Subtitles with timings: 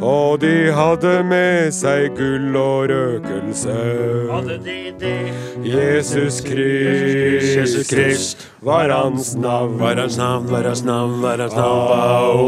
[0.00, 3.76] Og de hadde med seg gull og røkelse.
[5.68, 8.48] Jesus Krist, Jesus Krist.
[8.60, 9.78] Var hans navn.
[9.78, 12.38] Var hans navn, var hans navn, var hans navn.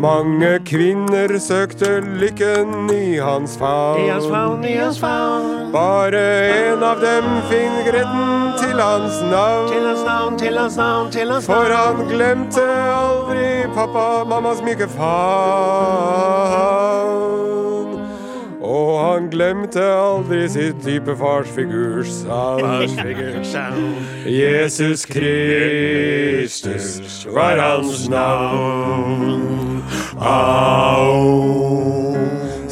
[0.00, 4.00] Mange kvinner søkte lykken i hans favn.
[4.04, 5.72] I hans favn, i hans favn.
[5.72, 9.68] Bare en av dem finner retten til hans navn.
[9.72, 11.64] Til hans navn, til hans navn, til hans navn.
[11.64, 16.83] For han glemte aldri pappa, mammas myke favn.
[19.04, 22.24] Han glemte aldri sitt dype farsfigurs.
[24.26, 26.86] Jesus Kristus
[27.26, 29.82] var hans navn.
[30.16, 31.43] Au.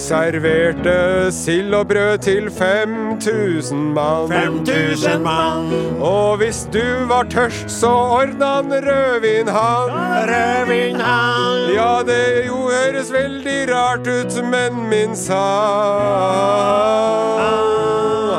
[0.02, 4.32] Serverte sild og brød til 5000 mann.
[4.32, 5.72] 5000 mann.
[6.00, 9.90] Og hvis du var tørst, så ordna han rødvin, han.
[10.32, 11.74] Rødvin han.
[11.74, 15.42] Ja, det jo høres veldig rart ut, men min sann.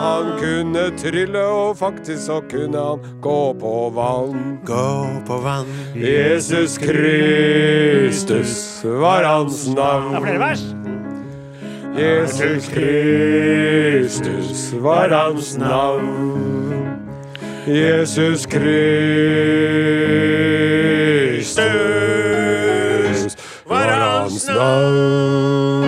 [0.03, 4.59] Han kunne trylle, og faktisk så kunne han gå på vann.
[4.65, 5.65] Gå på vann.
[5.95, 10.23] Jesus Kristus var hans navn.
[10.23, 10.63] Flere vers?
[11.97, 16.39] Jesus Kristus var hans navn.
[17.67, 18.67] Jesus Kristus
[23.65, 25.83] var hans navn.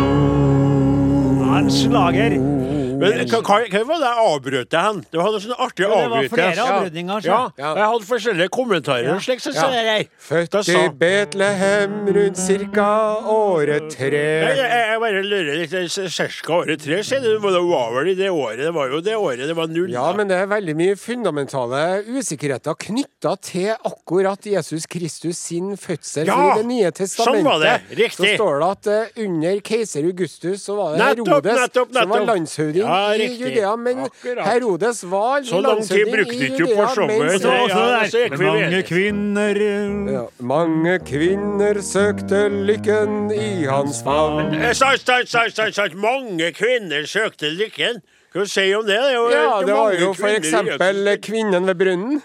[1.43, 2.54] Hans slager.
[2.95, 5.00] Men hva, hva, hva var det jeg avbrøt deg hen?
[5.11, 7.25] Det var noe sånn artig Det var flere avbrydninger.
[7.28, 7.72] Ja, ja.
[7.79, 9.83] jeg hadde forskjellige kommentarer og slik, så sa Ja.
[9.95, 12.88] jeg Da Født i Betlehem rundt cirka
[13.29, 14.23] året Jeg, tre.
[14.55, 15.75] jeg, jeg bare lurer litt.
[16.16, 17.31] Cirka året tre, sier du.
[17.35, 18.63] Det var vel i det året.
[18.66, 19.45] Det var jo det året.
[19.47, 19.91] Det var null.
[19.94, 26.28] Ja, men det er veldig mye fundamentale usikkerheter knytta til akkurat Jesus Kristus sin fødsel.
[26.29, 27.75] Ja, i Det nye testamentet sånn var det.
[27.97, 28.16] Riktig.
[28.17, 32.09] så står det at eh, under keiser Augustus så var det Nettopp, Herodes nettopp, som
[32.09, 32.84] var nettopp.
[32.85, 33.50] Landshøvding Ja, i.
[33.50, 33.75] Judea.
[33.75, 34.46] Men Akkurat.
[34.47, 36.88] Herodes var Så lang tid brukte i Judea.
[36.88, 44.53] Så- så gikk vi Mange kvinner eh, ja, mange kvinner søkte lykken i hans favn.
[44.53, 45.96] Eh, sant.
[45.96, 48.01] Mange kvinner søkte lykken.
[48.34, 48.97] Hva du si om det?
[49.00, 52.22] Det, Ja, det var jo for eksempel kvinnen ved brunnen.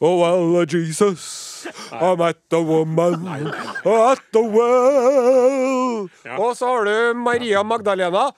[0.00, 1.51] Oh, well, Jesus,
[1.92, 3.26] I met the woman
[3.84, 6.08] at the well.
[6.38, 8.30] Og så har du Maria Magdalena.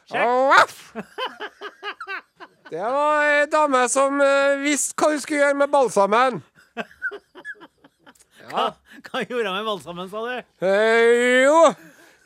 [2.70, 6.40] Det var ei dame som eh, visste hva hun skulle gjøre med balsamen.
[8.54, 10.32] Hva gjorde han med balsamen, sa du?
[10.64, 11.58] Eh, jo,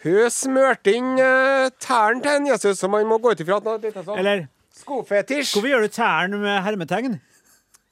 [0.05, 3.67] hun smørte inn uh, tærne til en Jesus, som man må gå ut ifra at
[3.67, 4.45] han hadde seg sånn Eller
[4.79, 5.57] skofetisj.
[5.57, 7.19] hvorfor gjør du tærne med hermetegn?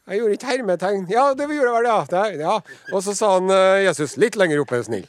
[0.06, 1.06] Jeg gjorde ikke hermetegn.
[1.10, 2.26] Ja, det gjorde jeg vel, ja.
[2.38, 2.56] Ja.
[2.94, 5.08] Og så sa han eh, Jesus litt lenger opp, er du snill.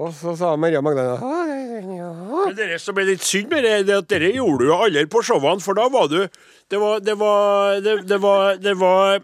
[0.00, 1.50] Og så sa Maria Magdalena «Ah,
[1.98, 2.12] ja.
[2.46, 5.02] Men det som er litt synd med det, det at dere gjorde du jo aldri
[5.10, 6.22] på showene, for da var du
[6.70, 9.20] Det var Det var Det, det var, det var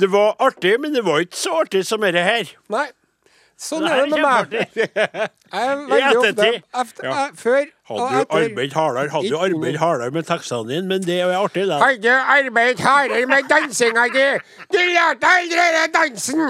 [0.00, 2.48] det var artig, men det var ikke så artig som dette her.
[2.72, 2.86] Nei.
[3.60, 4.52] Sånn er det med meg.
[5.50, 7.10] Jeg er veldig ofte Ja.
[7.26, 11.18] eh, Før Hadde du arbeidet hardere, hadde du arbeidet hardere med tekstene dine, men det
[11.20, 11.76] er artig, det.
[11.82, 14.24] Hadde du arbeidet hardere med dansinga di?
[14.72, 16.44] Du lærte aldri den dansen!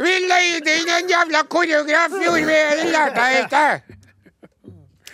[0.00, 2.60] Vi leide inn en jævla koreograf, gjorde vi!
[2.80, 3.66] Det lærte jeg ikke!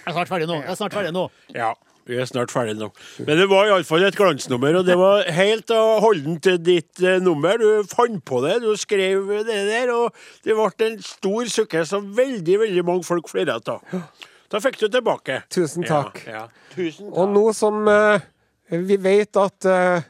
[0.01, 0.61] Jeg er snart ferdig nå.
[0.63, 1.27] Jeg er snart ferdig nå.
[1.55, 1.73] Ja,
[2.11, 2.91] vi er snart ferdig nå.
[3.23, 7.21] Men det var iallfall et glansnummer, og det var helt og holdent til ditt eh,
[7.23, 7.61] nummer.
[7.61, 10.11] Du fant på det, du skrev det der, og
[10.47, 14.03] det ble en stor sukke som veldig, veldig mange folk flirte av.
[14.51, 15.43] Da fikk du tilbake.
[15.53, 16.25] Tusen takk.
[16.27, 16.71] Ja, ja.
[16.75, 17.19] Tusen takk.
[17.23, 18.27] Og nå som eh,
[18.71, 20.09] vi vet at, eh,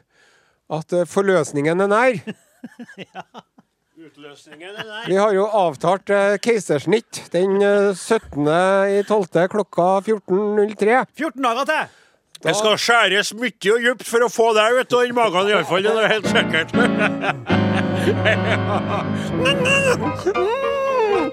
[0.77, 2.21] at eh, forløsningen er nær
[4.01, 5.07] Utløsningen er der.
[5.07, 9.47] Vi har jo avtalt eh, keisersnitt den eh, 17.12.
[9.53, 11.05] klokka 14.03.
[11.19, 11.83] 14 dager til!
[12.41, 15.85] Det skal skjæres mye og dypt for å få deg ut av den magen, iallfall.
[15.85, 16.69] Det er helt sikkert.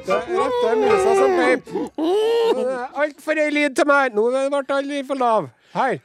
[0.08, 1.72] Det er rette musa som peip.
[3.00, 4.12] Altfor høy lyd til meg.
[4.16, 5.48] Nå ble alle for lav.
[5.72, 5.98] Her.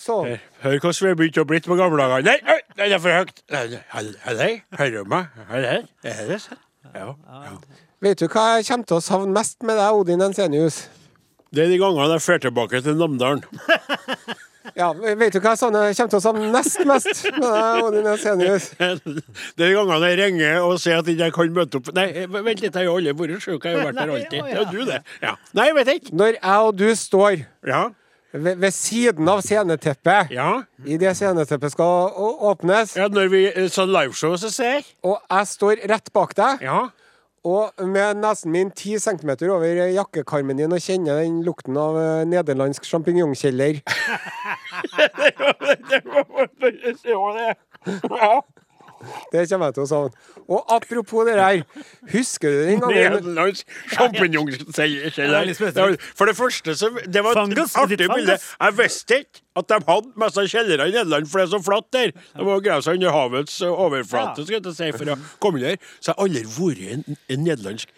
[0.00, 0.16] Så.
[0.62, 2.24] Hør hvordan vi har begynt å blitt på gamle dager.
[2.24, 3.42] Nei, nei, det er for høyt.
[3.52, 5.40] Hei, hører du meg?
[5.50, 6.60] Er det er det sånn?
[6.94, 7.10] Ja.
[7.12, 7.56] ja.
[8.00, 10.86] Vet du hva jeg kommer til å savne mest med deg, Odin Ensenius?
[11.52, 13.44] Det er de gangene jeg drar tilbake til Namdalen.
[14.76, 18.66] Ja, vet du hva jeg kommer til å savne nest mest med deg, Odin Ensenius?
[18.78, 22.06] Det er de gangene jeg ringer og sier at jeg ikke kan møte opp Nei,
[22.28, 23.64] vent litt, jeg har jo aldri vært sjuk.
[23.64, 24.36] Jeg har vært der alltid.
[24.44, 25.00] Det er du, det.
[25.24, 25.32] Ja.
[25.56, 26.14] Nei, jeg vet ikke.
[26.20, 27.82] Når jeg og du står Ja.
[28.32, 30.62] Ved, ved siden av sceneteppet Ja.
[30.86, 35.18] I det sceneteppet skal å- åpnes, ja når vi eh, sånn liveshow, så ser og
[35.30, 36.88] jeg står rett bak deg Ja.
[37.42, 42.24] Og med nesen min 10 cm over jakkekarmen din og kjenner den lukten av eh,
[42.28, 43.80] nederlandsk sjampinjongkjeller.
[45.88, 47.54] Det var det er.
[48.10, 48.40] Ja.
[49.32, 50.24] Det kommer jeg til å savne.
[50.50, 51.62] Og apropos det der,
[52.12, 55.54] husker du den gangen Nederlandsk sjampinjongkjeller.
[55.60, 56.00] veldig.
[56.18, 57.76] For det første så Det var et Fungus?
[57.76, 58.36] artig bilde.
[58.36, 61.88] Jeg visste ikke at de hadde masse kjellere i Nederland, for det er så flatt
[61.96, 62.12] der.
[62.36, 65.80] De må grave seg under havets eh, overflate skal jeg si, for å komme der.
[66.00, 67.88] Så jeg har aldri vært i en, en nederlandsk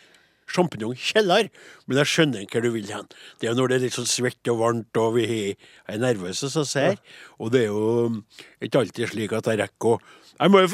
[0.53, 1.49] sjampinjongkjeller.
[1.87, 3.09] Men jeg skjønner ikke hvor du vil hen.
[3.41, 6.51] Det er jo når det er litt sånn svett og varmt, og vi er nervøse,
[6.53, 6.99] som ser
[7.39, 8.19] Og det er jo um,
[8.63, 10.01] ikke alltid slik at jeg rekker å
[10.43, 10.71] Jeg må jo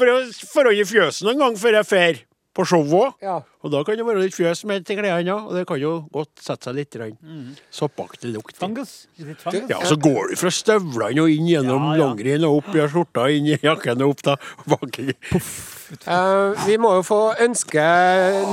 [0.49, 2.19] forholde fjøsen noen gang før jeg fer
[2.57, 3.19] på show òg.
[3.23, 3.37] Ja.
[3.63, 6.41] Og da kan det være litt fjøs med til klærne, og det kan jo godt
[6.41, 7.51] sette seg litt mm.
[7.75, 8.55] soppaktig lukt.
[8.55, 8.59] i.
[8.63, 8.93] Fungus.
[9.69, 12.07] Ja, så går du fra støvlene og inn gjennom Ja, ja.
[12.07, 14.37] langrenn og opp i skjorta, inn i jakken og opp da.
[14.73, 14.99] bak.
[14.99, 17.85] Eh, Vi må jo få ønske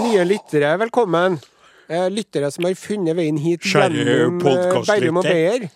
[0.03, 1.41] nye lyttere velkommen.
[1.87, 4.41] Uh, lyttere som har funnet veien hit Kjære gjennom
[4.89, 5.69] Bærum og Beyer.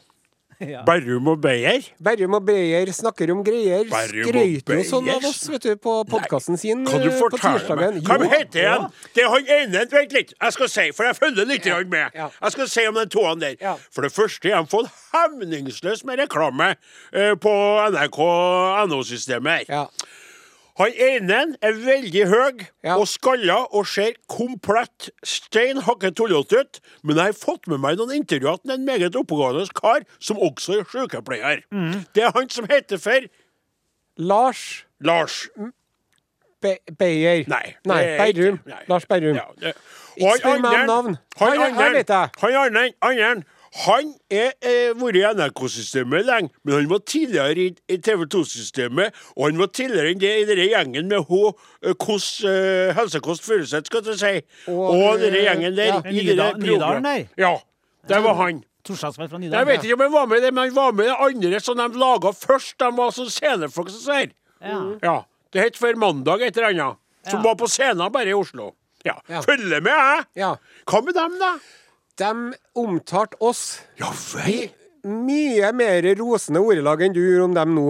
[0.70, 0.82] Ja.
[0.84, 1.86] Berrum og Beyer.
[2.04, 3.86] Berrum og Beyer snakker om greier.
[3.88, 7.62] Skryter jo sånn av oss vet du, på podkasten sin Kan du eh, på fortelle
[7.62, 7.96] tirsdagen.
[7.96, 8.04] meg?
[8.04, 8.86] Hva heter han?
[9.16, 11.80] Det er han ene Vent litt, jeg skal si, for jeg følger litt ja.
[11.80, 12.12] med.
[12.14, 12.28] Ja.
[12.36, 13.56] Jeg skal si om den toeren der.
[13.60, 13.74] Ja.
[13.90, 17.56] For det første har de fått hemningsløst med reklame eh, på
[17.96, 18.20] NRK
[18.92, 19.88] NO-systemet her.
[20.80, 22.94] Han ene er veldig høy Ja.
[22.96, 26.80] og skalla og ser komplett stein hakke tullete ut.
[27.04, 30.06] Men jeg har fått med meg noen intervjuer at han er en meget oppegående kar
[30.18, 31.62] som også er sykepleier.
[32.16, 33.28] Det er han som heter for
[34.16, 35.48] Lars Lars.
[36.60, 37.44] Be Beyer.
[37.48, 37.74] Nei.
[37.88, 38.58] Nei, er Berrum.
[38.88, 39.36] Lars Berrum.
[39.36, 39.74] Ja, det-
[40.16, 41.18] Ikke spør meg om navn.
[41.38, 42.04] Han andre-
[43.86, 49.14] han er eh, vært i NRK-systemet lenge, men han var tidligere i, i TV 2-systemet,
[49.36, 51.52] og han var tidligere enn det i denne gjengen med H.
[51.86, 54.32] eh, Kos, eh, Helsekost Furuseth, skal jeg si.
[54.72, 55.92] Og, Og, denne gjengen der.
[55.94, 56.00] ja.
[56.10, 57.24] i Nydal- der Nydalen der.
[57.38, 57.54] Ja,
[58.08, 58.64] det var han.
[58.90, 61.08] Fra Jeg vet ikke om han var med i det, men han var med i
[61.08, 62.78] det andre som de laga først.
[62.80, 64.30] De var sånn scenefolk som sier.
[64.64, 64.78] Ja.
[65.02, 65.16] Ja.
[65.52, 66.96] Det het For mandag et eller annet.
[67.28, 67.50] Som Ja.
[67.50, 68.72] var på scenen bare i Oslo.
[69.04, 69.14] Ja.
[69.28, 69.42] Ja.
[69.42, 70.24] Følg med, jeg.
[70.36, 70.56] Ja.
[70.86, 71.52] Hva med dem, da?
[72.20, 74.10] De omtalte oss Ja
[74.44, 74.66] i
[75.08, 77.86] mye mer rosende ordelag enn du gjør om dem nå.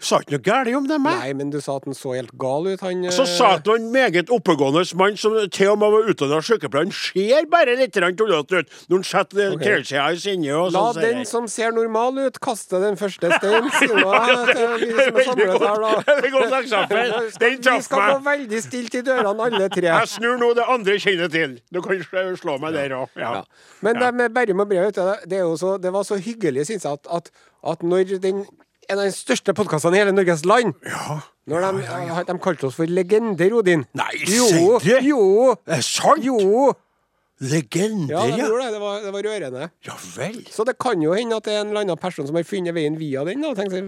[0.00, 1.20] Sa ikke noe galt om dem, jeg.
[1.20, 3.02] Nei, men du sa at han så helt gal ut, han.
[3.12, 6.88] Så eh, sa at en meget oppegående mann som til og med var utdanna sykepleier.
[6.88, 9.66] Han ser bare litt tullete ut når han setter okay.
[9.66, 11.02] krøllskjea i sinne og La sånn.
[11.04, 13.98] den som ser normal ut, kaste den første steinen, sier
[14.80, 16.16] vi som er her, da.
[16.30, 17.12] Godt eksempel.
[17.40, 19.86] Den Vi skal gå veldig stilt i dørene, alle tre.
[19.90, 21.58] Jeg snur nå det andre kinnet til.
[21.72, 22.00] Du kan
[22.40, 23.12] slå- meg der òg.
[23.20, 23.34] Ja.
[23.40, 23.68] Ja.
[23.84, 26.84] Men det med Berrum og Brev, vet du, det, så, det var så hyggelig, syns
[26.88, 27.30] jeg, at, at,
[27.72, 28.44] at når den
[28.90, 30.74] en av de største podkastene i hele Norges land
[31.50, 33.86] Når de, ja, de kalte oss for legender, Odin.
[33.98, 35.00] Nei, jo, det?
[35.06, 35.22] jo,
[35.66, 36.24] Er det sant?
[36.26, 36.72] jo.
[37.40, 38.72] Legender, Ja, de det.
[38.74, 39.68] Det var, det var rørende.
[39.88, 40.42] Ja vel.
[40.52, 42.74] Så det kan jo hende at det er en eller annen person som har funnet
[42.76, 43.40] veien via den.
[43.40, 43.54] Da.
[43.56, 43.80] Tenk, det,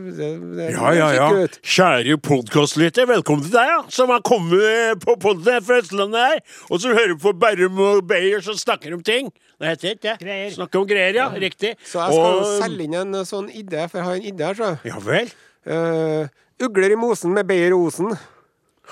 [0.57, 1.27] det, Ja, ja, ja.
[1.37, 1.59] ut.
[1.61, 3.83] Kjære podkastlytter, velkommen til deg, ja.
[3.93, 6.41] Som har kommet på podden fra Østlandet her.
[6.73, 9.29] Og som hører på Berrum og Beyer som snakker om ting.
[9.63, 10.15] Det heter ikke det?
[10.27, 10.51] Greier.
[10.57, 11.29] Snakker om greier, ja.
[11.39, 11.77] Riktig.
[11.87, 14.55] Så jeg skal Og- selge inn en sånn idé, for jeg har en idé her,
[14.59, 14.71] så.
[14.89, 15.31] Ja vel.
[15.63, 16.27] Uh,
[16.67, 18.11] ugler i mosen med Beyer Osen.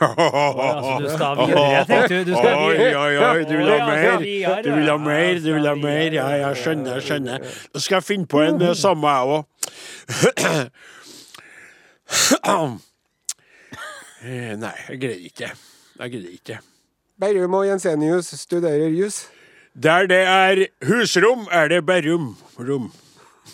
[0.01, 2.31] Altså, du skal videre, tenkte du.
[2.31, 4.23] Du Oi, oi, oi, du vil ha altså, mer?
[4.55, 5.99] er- Du vil ha mer, du vil ha altså, mer.
[6.07, 7.39] er- Ja, ja, skjønner, skjønner.
[7.75, 9.45] Da skal jeg finne på en eh, samme, jeg òg.
[14.23, 15.51] Nei, jeg greier ikke.
[16.01, 16.59] Jeg greier ikke.
[17.21, 19.27] Berrum og Jensenius studerer jus.
[19.75, 22.35] Der det er husrom, er det Berrum.
[22.59, 22.91] Rom.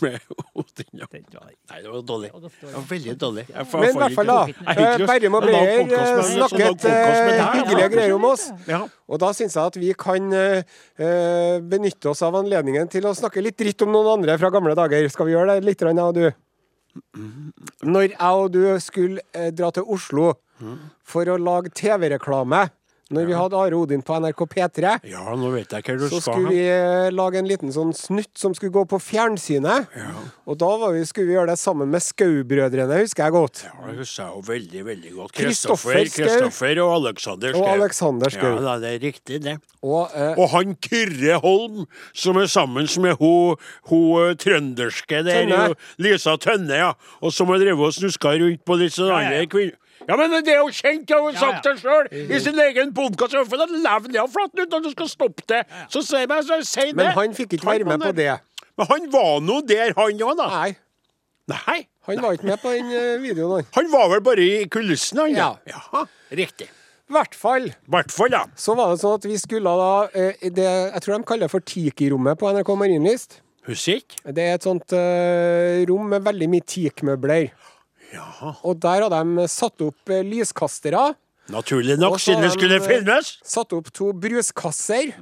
[0.02, 0.18] Med
[0.54, 1.06] Odin, ja.
[1.08, 2.28] Nei, det var dårlig.
[2.36, 3.44] Det var veldig dårlig.
[3.48, 4.40] Men i hvert fall, da.
[4.72, 8.48] Eh, Berrum og med- eh, snakket eh, hyggelige greier om oss.
[8.68, 8.82] Ja.
[9.08, 10.28] Og da syns jeg at vi kan
[11.70, 15.08] benytte oss av anledningen til å snakke litt dritt om noen andre fra gamle dager.
[15.08, 16.26] Skal vi gjøre det litt, jeg og du?
[17.84, 19.20] Når jeg og du skulle
[19.52, 20.34] dra til Oslo
[21.04, 22.66] for å lage TV-reklame
[23.14, 26.18] når vi hadde Are Odin på NRK P3 Ja, nå vet jeg hva du så
[26.18, 29.92] skal skulle vi eh, lage en liten sånn snutt som skulle gå på fjernsynet.
[30.46, 33.62] Og da var vi, skulle vi gjøre det sammen med Skau-brødrene, husker jeg godt.
[33.68, 35.34] Ja, det husker jeg jo veldig, veldig godt.
[35.38, 36.32] Kristoffer Kristoffer.
[36.32, 38.50] Kristoffer og Alexander Og Alexander Schou.
[38.56, 39.56] Ja, da, det er riktig, det.
[39.86, 43.54] Og, eh, Og han Kyrre Holm, som er sammen med hun,
[43.90, 45.62] hun eh, trønderske der, Tønne.
[45.70, 46.92] jo, Lisa Tønne, ja.
[47.22, 49.78] Og som har drevet og snuska rundt på litt sånn Ja, ja, andre kvinner.
[50.04, 51.72] Ja, men det er jo kjent, jeg har jo sagt ja.
[51.72, 53.36] det sjøl i sin egen podkast.
[53.48, 55.62] For det lever jeg flatt ut når du skal stoppe det.
[55.92, 56.96] Så sier jeg, så si det.
[57.00, 58.34] men han fikk ikke være med på det.
[58.76, 60.48] Men han var nå der, han òg, da.
[60.52, 60.72] Nei,
[61.48, 61.78] Nei.
[62.10, 63.70] han var ikke med på den eh, videoen, han.
[63.78, 65.38] Han var vel bare i kulissene, han.
[65.38, 65.48] Ja.
[65.70, 66.04] Jaha,
[66.36, 66.68] riktig.
[67.06, 68.42] I hvert fall hvert fall, ja.
[68.58, 71.54] så var det sånn at vi skulle da eh, det, Jeg tror de kaller det
[71.54, 73.38] for Tiki-rommet på NRK Marienlyst.
[73.66, 74.18] Husker ikke?
[74.34, 77.48] Det er et sånt uh, rom med veldig mye teakmøbler.
[78.14, 78.54] Jaha.
[78.66, 81.08] Og der har de satt opp eh, lyskastere.
[81.52, 83.36] Naturlig nok, siden det skulle eh, filmes.
[83.46, 85.12] Satt opp to bruskasser,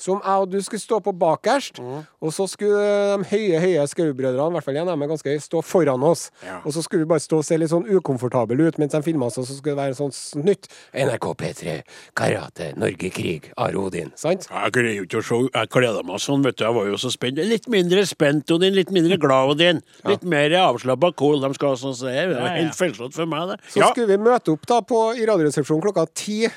[0.00, 1.80] som jeg og du skulle stå på bakerst.
[2.22, 5.28] Og så skulle de høye høye Skau-brødrene, i hvert fall en av dem er ganske
[5.34, 6.28] høy, stå foran oss.
[6.46, 6.60] Ja.
[6.64, 9.28] Og så skulle vi bare stå og se litt sånn ukomfortable ut mens de filma
[9.28, 10.70] oss, og så skulle det være sånn snytt.
[10.96, 11.76] NRK P3,
[12.16, 14.12] karate, Norge krig, Are Odin.
[14.18, 14.48] Sant?
[14.48, 16.64] Jeg greier ikke å se Jeg gleda meg sånn, vet du.
[16.64, 17.38] Jeg var jo så spent.
[17.44, 18.74] Litt mindre spent, Odin.
[18.76, 19.82] Litt mindre glad, Odin.
[20.08, 21.40] Litt mer avslappa cool.
[21.44, 22.08] De skal sånn se.
[22.08, 22.54] Det Ja, ja.
[22.62, 23.60] helt feilslått for meg, det.
[23.68, 23.90] Så Ja.
[23.92, 25.26] skulle vi møte opp da på, i
[25.58, 26.48] Radioresepsjonen klokka ti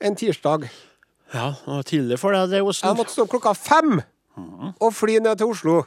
[0.00, 0.68] en tirsdag.
[1.32, 4.00] ja, det var tidlig for deg, det, Jeg måtte stå opp klokka fem
[4.80, 5.84] og fly ned til Oslo.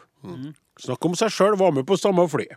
[0.81, 1.57] Snakk om seg sjøl.
[1.57, 2.47] Var med på samme fly.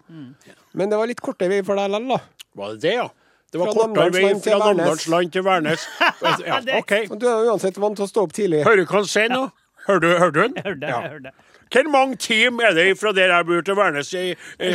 [0.73, 2.49] Men det var litt kortere vei for deg likevel, da.
[2.57, 3.09] Var det det, ja?
[3.53, 4.59] Det var kortere vei fra.
[4.63, 5.85] Namdalsland til Værnes.
[6.47, 6.95] Ja, OK.
[7.11, 8.63] Men Du er uansett vant til å stå opp tidlig.
[8.65, 9.43] Hører du hva han sier nå?
[9.87, 10.81] Hører du, den?
[10.83, 11.33] Ja.
[11.71, 14.15] Hvor mange team er det fra der jeg bor til Værnes,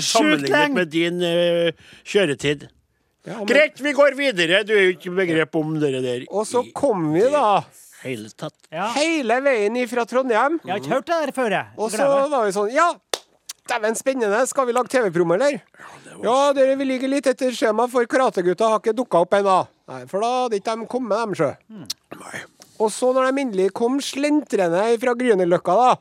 [0.05, 1.71] sammenlignet med din uh,
[2.07, 2.69] kjøretid?
[3.25, 4.63] Ja, men- Greit, vi går videre.
[4.65, 7.63] Du er jo ikke begrep om det der Og så kom vi da
[8.03, 8.53] hele tatt.
[8.71, 8.87] Ja.
[8.93, 10.59] hele veien ifra Trondheim.
[10.65, 11.67] Jeg har ikke hørt det der før, jeg.
[11.77, 12.93] Og så var vi sånn Ja,
[13.69, 14.47] dæven spennende.
[14.47, 15.61] Skal vi lage TV-promo, eller?
[16.23, 19.67] Ja, dere, vi ligger litt etter skjema, for Karategutta har ikke dukka opp ennå.
[19.87, 21.55] Nei, for da hadde ikke de kommet, dem, sjø.
[21.69, 21.87] Mm.
[22.79, 25.95] Og så når de endelig kom slentrende fra Grünerløkka, da Ja,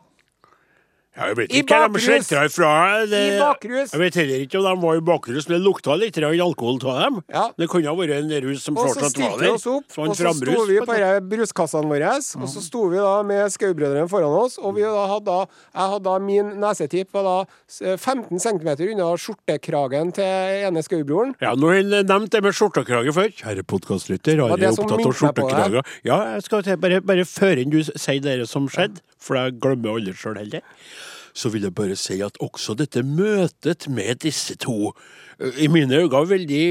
[1.28, 2.06] jeg vet ikke hva de bakrus.
[2.06, 2.70] slentra ifra.
[3.10, 3.92] Det, I bakrus.
[3.92, 7.00] Jeg vet heller ikke om de var i bakrus, men det lukta litt alkohol av
[7.04, 7.18] dem.
[7.32, 7.44] Ja.
[7.58, 9.54] Det kunne ha vært en rus som Og så fortsatt var stilte vi der.
[9.54, 12.14] oss opp, og så sto vi på disse bruskassene våre.
[12.40, 15.36] Og så sto vi da med Skau-brødrene foran oss, og vi da hadde,
[15.74, 17.36] jeg hadde da min nesetipp var da
[17.84, 21.34] eh, 15 cm unna skjortekragen til ene Skau-broren.
[21.42, 23.30] Ja, nå har jeg nevnt det med skjortekrage før.
[23.40, 25.94] Kjære podkastlytter, har jeg opptatt av skjortekrager?
[26.06, 29.96] Ja, jeg skal bare, bare før enn du sier det som skjedde, for jeg glemmer
[29.96, 30.64] aldri sjøl heller,
[31.36, 34.92] så vil jeg bare si at også dette møtet med disse to
[35.40, 36.64] i mine øyne veldig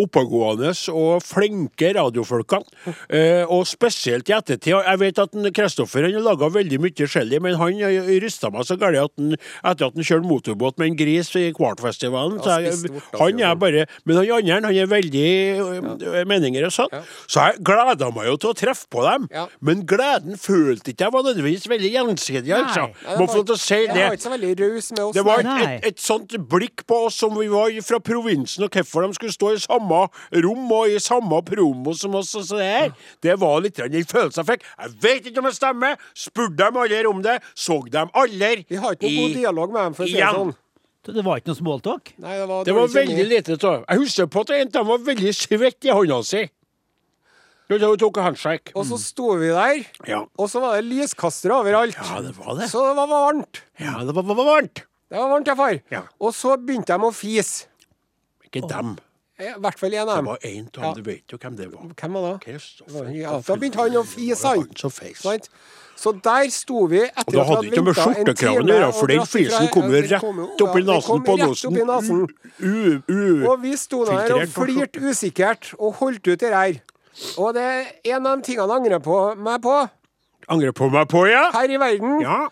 [0.00, 2.66] oppegående og flinke radiofolkene.
[3.08, 4.74] Eh, og spesielt i ettertid.
[4.76, 7.80] Jeg vet at Kristoffer han har laga veldig mye forskjellig, men han
[8.22, 11.50] rysta meg så galt at han, etter at han kjørte motorbåt med en gris i
[11.56, 16.24] Kvartfestivalen Ja, jeg, Han er bare Men han andre han er veldig ja.
[16.28, 16.94] meninger og sånn.
[17.30, 19.28] Så jeg gleda meg jo til å treffe på dem.
[19.32, 19.46] Ja.
[19.64, 22.88] Men gleden følte ikke jeg var nødvendigvis veldig gjensidig, altså.
[23.18, 24.04] Må få lov til å si Jeg det.
[24.04, 25.14] var ikke så veldig raus med oss.
[25.16, 28.74] Det var et, et, et sånt blikk på oss som vi var fra provinsen, og
[28.74, 30.00] hvorfor de skulle stå i samme
[30.44, 32.34] rom og i samme promo som oss.
[32.34, 32.92] og så det.
[33.22, 34.66] Det var litt den følelsen jeg fikk.
[34.82, 35.96] Jeg vet ikke om det stemmer.
[36.26, 37.38] Spurte dem aldri om det.
[37.54, 38.64] Så dem aldri.
[38.68, 40.56] Vi har ikke noe god dialog med dem, for å si det sånn.
[41.10, 42.10] Det var ikke noe smalltalk?
[42.20, 44.90] Nei, det var, Det var veldig lite av Jeg husker på at en av dem
[44.90, 46.42] var veldig svett i hånda si.
[47.70, 48.72] Da hun tok en handshake.
[48.74, 50.24] Og så sto vi der, Ja.
[50.36, 51.94] og så var det lyskastere overalt.
[51.96, 52.68] ja, det var det.
[52.68, 53.62] Så det var varmt.
[53.78, 54.82] Ja, det var, var, var varmt.
[55.08, 55.78] Det var varmt, ja, far.
[55.90, 56.02] Ja.
[56.20, 57.69] Og så begynte de å fise.
[58.50, 58.96] Ikke dem.
[59.40, 60.24] I hvert fall en av dem.
[60.24, 61.02] Det var en av dem.
[61.02, 61.92] Du vet jo hvem det var.
[61.96, 62.56] Hvem var det?
[63.16, 64.66] Ja, da begynte han å fise, han.
[64.76, 64.90] Så
[66.00, 68.62] Så der sto vi etter Og da at vi hadde det ikke med en skjortekraven
[68.62, 71.34] å time, gjøre, for den flisen kom jo rett opp i nesen på
[71.90, 72.22] Nåsen.
[73.50, 76.80] Og vi sto der og flirte usikkert og holdt ut det der.
[77.36, 79.76] Og det er en av de tingene jeg angrer på meg på
[80.50, 81.50] Angrer på meg på, ja?
[81.52, 82.48] her i verden, Ja.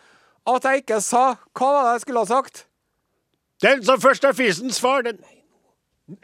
[0.46, 2.66] at jeg ikke sa Hva var det jeg skulle ha sagt?
[3.62, 5.18] Den som først er fisens far, den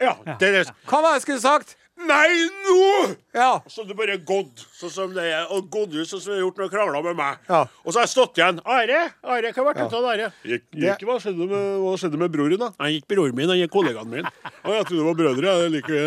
[0.01, 0.77] Ja, det er det.
[0.89, 1.75] Hva var det jeg skulle sagt?
[1.95, 2.27] Nei,
[2.65, 3.13] nå!
[3.31, 3.61] Ja.
[3.71, 5.45] Så det bare gått, sånn som det er.
[5.55, 7.37] Og gått ut sånn som det har gjort når du krangla med meg.
[7.47, 7.61] Ja.
[7.85, 8.59] Og så har jeg stått igjen.
[8.67, 10.27] Are, Are, hva ble det av Are?
[10.43, 12.69] Gikk, gikk, hva, skjedde med, hva skjedde med broren, da?
[12.83, 14.27] Han gikk broren min, han gikk kollegaen min.
[14.65, 15.55] Og jeg trodde det var brødre.
[15.61, 16.01] Jeg like,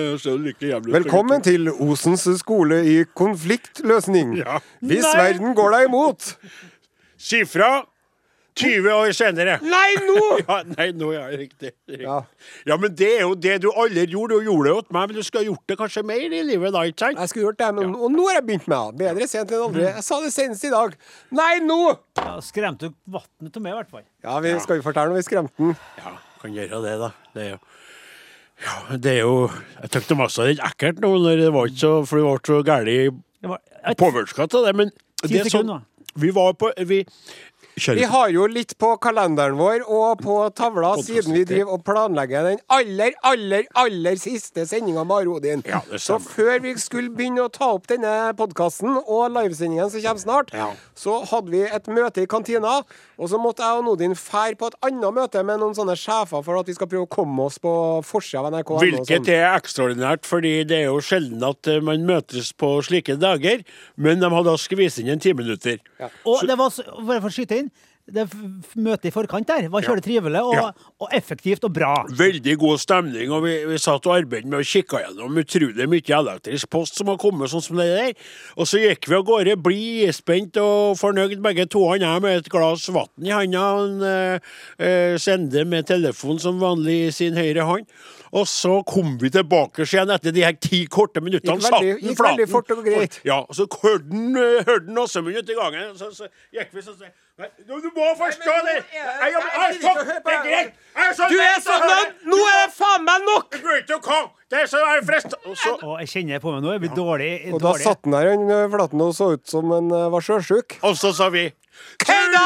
[0.44, 0.96] like jævlig.
[0.98, 4.36] Velkommen til Osens skole i konfliktløsning.
[4.42, 4.60] Ja.
[4.84, 5.14] Hvis Nei.
[5.22, 6.34] verden går deg imot.
[7.16, 7.78] Si fra
[8.58, 9.58] 20 år senere.
[9.64, 10.24] Nei, nå!
[10.48, 11.70] Ja, nei, nå er det riktig.
[11.88, 12.00] riktig.
[12.04, 12.18] Ja.
[12.68, 12.76] Ja.
[12.80, 14.38] men det er jo det du aldri gjorde.
[14.38, 16.74] Du gjorde det åt meg, men du skulle ha gjort det kanskje mer i livet
[16.74, 17.20] da, ikke sant?
[17.22, 19.02] Jeg skulle gjort det, men og nå har jeg begynt med det.
[19.04, 19.84] Bedre sent enn aldri.
[19.88, 20.96] Jeg sa det senest i dag.
[21.40, 21.80] Nei, nå!
[22.20, 24.06] Ja, skremte du vannet av meg, i hvert fall.
[24.26, 25.76] Ja, vi skal jo fortelle når vi skremte den.
[26.02, 27.12] Ja, kan gjøre det, da.
[27.34, 27.60] Det er jo
[28.58, 29.34] ja, det er jo
[29.84, 32.24] Jeg tenkte masse det er litt ekkelt nå, når det var ikke så, for det
[32.26, 33.60] ble så gærent var
[33.98, 34.90] påvirka av det, men
[35.22, 35.70] det er sånn.
[36.18, 37.04] Vi var på Vi
[37.78, 42.42] Vi har jo litt på kalenderen vår og på tavla siden vi driver og planlegger
[42.50, 45.62] den aller, aller, aller siste sendinga med Arodin.
[45.66, 50.22] Ja, så før vi skulle begynne å ta opp denne podkasten og livesendingen som kommer
[50.24, 50.72] snart, Ja.
[50.96, 52.82] så hadde vi et møte i kantina,
[53.18, 56.42] og så måtte jeg og Odin fære på et annet møte med noen sånne sjefer
[56.44, 57.72] for at vi skal prøve å komme oss på
[58.04, 58.70] forsida av NRK.
[58.70, 58.98] og sånn.
[59.06, 63.62] Hvilket er ekstraordinært, fordi det er jo sjelden at eh, man møtes på slike dager.
[63.96, 65.78] Men de hadde skvist inn en ti minutter.
[66.24, 67.67] og det var, så- bare for å skyte inn,
[68.14, 68.24] det
[68.78, 70.66] møtet i forkant der var kjølig trivelig og, Ja.
[71.00, 71.92] og effektivt og bra.
[72.18, 76.14] Veldig god stemning, og vi, vi satt og arbeidet med å kikke gjennom utrolig mye
[76.18, 78.12] elektrisk post som har kommet, sånn som det der.
[78.56, 81.84] Og så gikk vi av gårde blid, spent og fornøyd, begge to.
[81.92, 86.60] Han jeg med et glass vann i handa, han eh, eh, Sende med telefon som
[86.62, 87.86] vanlig i sin høyre hånd.
[88.32, 91.56] Og så kom vi tilbake igjen etter de her ti korte minuttene.
[91.60, 92.36] Gikk veldig- gikk flaten.
[92.36, 93.20] veldig fort og greit.
[93.24, 96.74] Ja, og så hørte han eh, hørte han Åsemund ute i gangen, så, så gikk
[96.76, 97.08] vi sånn
[97.38, 98.72] Nei, du, du må forstå men det!
[98.90, 100.72] Jeg, jeg, det er greit!
[100.98, 102.16] Jeg så Du er så nødt!
[102.26, 103.54] Nå er det faen meg nok!
[103.54, 104.32] du vet jo komme!
[104.50, 107.30] Det er så er frest Og Og jeg kjenner på meg nå, jeg blir dårlig.
[107.54, 110.24] Og da satt han der han ø, flaten og så ut som han ø, var
[110.26, 110.80] sjøsjuk.
[110.88, 111.44] Og så sa vi
[111.98, 112.44] Kødda!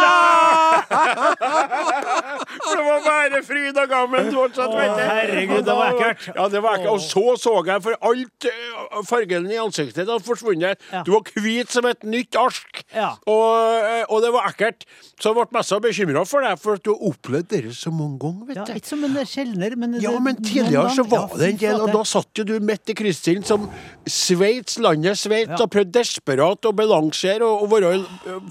[2.62, 5.02] For det var bare fryd og gammen fortsatt, vet du.
[5.02, 6.26] herregud, det var ekkelt.
[6.36, 6.92] Ja, det var ekkelt.
[6.92, 10.80] Og så så jeg, for alt eh, fargen i ansiktet hadde forsvunnet.
[10.92, 11.02] Ja.
[11.06, 12.82] Du var hvit som et nytt ark.
[12.94, 13.12] Ja.
[13.28, 13.48] Og,
[13.86, 14.86] eh, og det var ekkelt.
[15.20, 18.18] Så jeg ble mest bekymra for deg, for at du har opplevd dette så mange
[18.22, 18.72] ganger, vet du.
[18.72, 21.92] Ja, ikke som en sjeldner, men Ja, men tidligere så var det en del, og
[21.94, 23.68] da satt jo du midt i kryssilden som
[24.08, 27.92] Sveits, landet Sveits, og prøvde desperat å balansere og, og være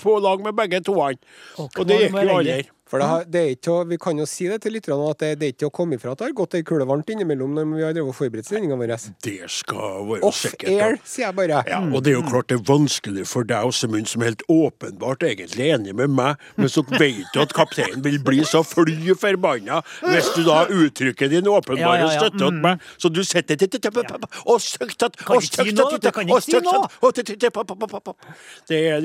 [0.01, 1.17] på lag med begge toene.
[1.57, 2.61] Og Og det gikk jo aldri.
[2.91, 5.21] For det, har, det er ikke, å- Vi kan jo si det til lytterne at
[5.23, 7.53] det, det er ikke å komme ifra at det har gått ei kule varmt innimellom
[7.55, 8.91] når vi har drevet forberedt sendinga vår.
[9.23, 10.73] Det skal være Off sikkert.
[10.75, 11.61] air, sier jeg bare.
[11.71, 14.43] Ja, og det er jo klart det er vanskelig for deg også, Munn, som helt
[14.51, 18.59] åpenbart egentlig er enig med meg, men så vet du at kapteinen vil bli så
[18.67, 22.83] fly forbanna hvis du da uttrykker din åpenbare Ja, ja, ja, støtte til meg.
[22.99, 24.81] Så du sitter og at
[27.71, 28.17] og pop.
[28.67, 28.99] Det er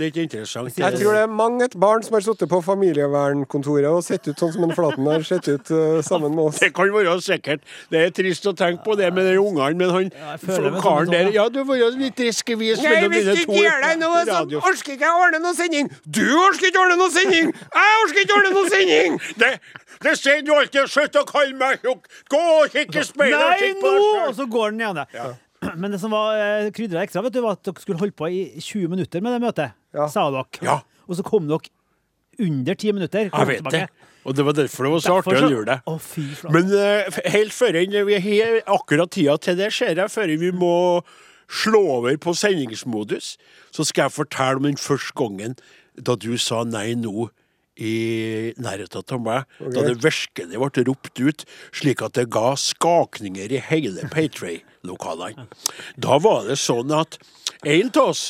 [0.00, 0.78] litt interessant.
[0.78, 4.38] Jeg tror det er mange et barn som har sittet på familievernkontoret og sett ut
[4.38, 6.60] sånn som en Flaten har sett ut uh, sammen med oss.
[6.62, 7.64] Det kan være sikkert.
[7.92, 10.36] Det er trist å tenke på det med de ungene, men han ja,
[10.82, 13.86] karen der sånn, Ja, du var jo litt riskevis Nei, mellom hvis du ikke gjør
[13.86, 15.90] deg noe, så radio- orker ikke jeg ordne noe sending!
[16.04, 17.54] Du orker ikke ordne noe sending!
[17.54, 19.18] Jeg orker ikke ordne noe sending!
[19.44, 19.50] Det,
[20.04, 20.90] det sier du alltid.
[20.90, 22.06] Slutt å kalle meg tjukk.
[22.30, 24.04] Gå og kikk i speilet og Nei, kikk på nå!
[24.04, 25.38] deg Og så går den igjen.
[25.80, 28.28] Men det som var eh, krydra ekstra, vet du, var at dere skulle holde på
[28.28, 29.76] i 20 minutter med det møtet.
[29.96, 30.08] Ja.
[30.12, 30.44] Sa dere.
[30.66, 30.80] Ja.
[31.08, 31.72] Og så kom dere
[32.38, 33.30] under 10 minutter.
[33.30, 33.84] Jeg vet tilbake.
[33.84, 34.10] det.
[34.24, 35.80] Og det var derfor det var så Derfor artig så- å lure deg.
[35.86, 36.24] Å, fy.
[36.50, 41.04] Men uh, helt før vi har akkurat tida til det, ser jeg, før vi må
[41.48, 43.36] slå over på sendingsmodus,
[43.70, 45.56] så skal jeg fortelle om den første gangen
[45.94, 47.28] da du sa nei nå
[47.76, 49.44] i nærheten av meg,
[49.74, 51.44] da det virkelig ble ropt ut,
[51.74, 55.48] slik at det ga skakninger i hele Paytray-lokalene.
[55.98, 57.18] Da var det sånn at
[57.66, 58.24] en av oss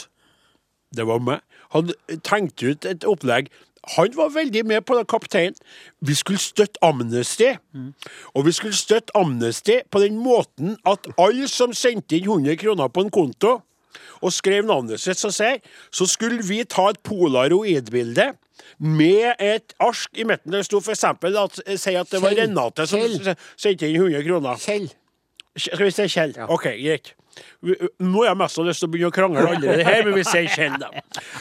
[0.95, 1.43] det var meg.
[1.75, 1.91] Han
[2.23, 3.51] tenkte ut et opplegg.
[3.97, 5.55] Han var veldig med på det, kapteinen.
[6.01, 7.53] Vi skulle støtte Amnesty.
[8.35, 12.89] Og vi skulle støtte Amnesty på den måten at alle som sendte inn 100 kroner
[12.89, 13.61] på en konto,
[14.25, 15.61] og skrev navnet sitt, så, sier,
[15.93, 18.33] så skulle vi ta et polaroidbilde
[18.79, 20.53] med et ark i midten.
[20.53, 22.35] Det sto eksempel at, si at det var.
[22.39, 23.05] Renate som
[23.57, 24.57] sendte inn 100 kroner.
[24.61, 24.89] Kjell.
[25.57, 26.35] Skal vi si Kjell?
[26.49, 27.15] OK, greit.
[27.65, 30.49] Nå har jeg mest lyst til å begynne å krangle allerede her, men vi sier
[30.53, 30.91] Kjell, da.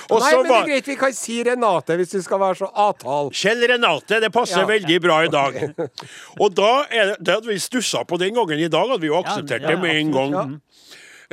[0.09, 2.59] Og Nei, så men det er greit, vi kan si Renate hvis du skal være
[2.63, 3.31] så avtal.
[3.35, 4.67] Kjell Renate, det passer Ja.
[4.69, 5.59] veldig bra i dag.
[6.43, 8.59] Og da er det, det hadde vi stussa på den gangen.
[8.59, 10.59] I dag hadde vi jo akseptert Ja, ja, det med en absolutt, gang.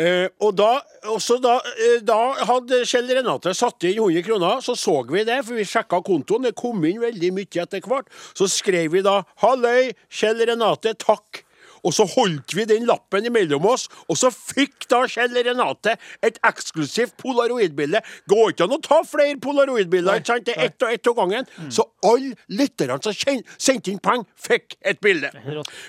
[0.01, 0.69] Uh, og da,
[1.13, 2.19] også da, uh, da
[2.49, 6.47] hadde Kjell Renate satt inn 100 kroner, så så vi det, for vi sjekka kontoen.
[6.47, 8.09] Det kom inn veldig mye etter hvert.
[8.33, 11.43] Så skrev vi da 'Halløy, Kjell Renate, takk'.
[11.87, 16.39] Og så holdt vi den lappen imellom oss, og så fikk da Kjell Renate et
[16.47, 18.03] eksklusivt polaroidbilde.
[18.31, 20.47] Går ikke an å ta flere polaroidbilder, ikke sant?
[20.49, 21.49] Det er ett og ett av gangen.
[21.73, 23.17] Så alle lytterne som
[23.57, 25.33] sendte inn penger, fikk et bilde.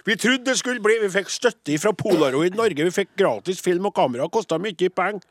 [0.06, 2.84] Vi trodde det skulle bli Vi fikk støtte fra Polaroid Norge.
[2.84, 4.28] Vi fikk gratis film og kamera.
[4.30, 5.22] Kosta mye penger.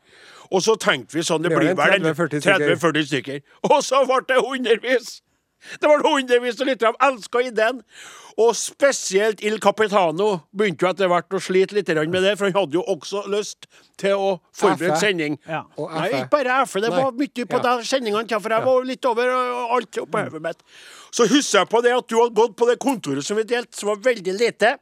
[0.51, 2.73] Og så tenkte vi sånn Det Blir vel 30-40 stykker?
[2.75, 3.43] 30-40 stykker.
[3.69, 5.21] Og så ble det hundrevis!
[5.79, 6.91] Det var hundrevis av lyttere.
[6.91, 7.81] som elska ideen.
[8.37, 12.53] Og spesielt Il Capitano begynte jo etter hvert å slite litt med det, for han
[12.55, 13.67] hadde jo også lyst
[13.99, 15.37] til å forberede sending.
[15.47, 15.63] Ja.
[15.77, 17.01] Nei, ikke bare F, det Nei.
[17.03, 17.77] var mye på Ja.
[17.77, 20.63] de sendingene, for jeg var litt over øh, alt oppå hodet mitt.
[21.11, 23.75] Så husker jeg på det at du hadde gått på det kontoret som vi delte,
[23.77, 24.77] som var veldig lite.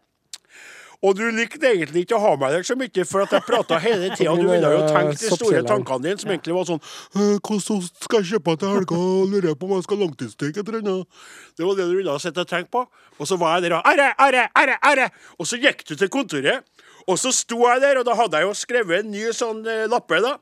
[0.99, 3.77] Og du likte egentlig ikke å ha meg der så mye, for at jeg prata
[3.79, 4.33] hele tida.
[4.35, 6.81] Du ville jo tenkt de store tankene dine, som egentlig var sånn
[7.15, 8.99] «Øh, Hvordan skal jeg kjøpe til helga?
[9.31, 11.23] Lurer på om jeg skal langtidssteke et eller annet.
[11.55, 12.83] Det var det du ville sett og tenkt på.
[13.15, 15.07] Og så var jeg der og Are, Are, Are, Are!
[15.39, 16.67] Og så gikk du til kontoret,
[17.07, 19.87] og så sto jeg der, og da hadde jeg jo skrevet en ny sånn eh,
[19.89, 20.35] lappe, da.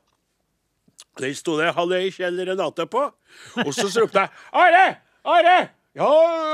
[1.18, 3.08] Den sto det 'Halløy, Kjell Renate' på.
[3.64, 4.86] Og så ropte jeg 'Are!
[5.24, 5.77] Are!
[5.96, 6.08] Ja,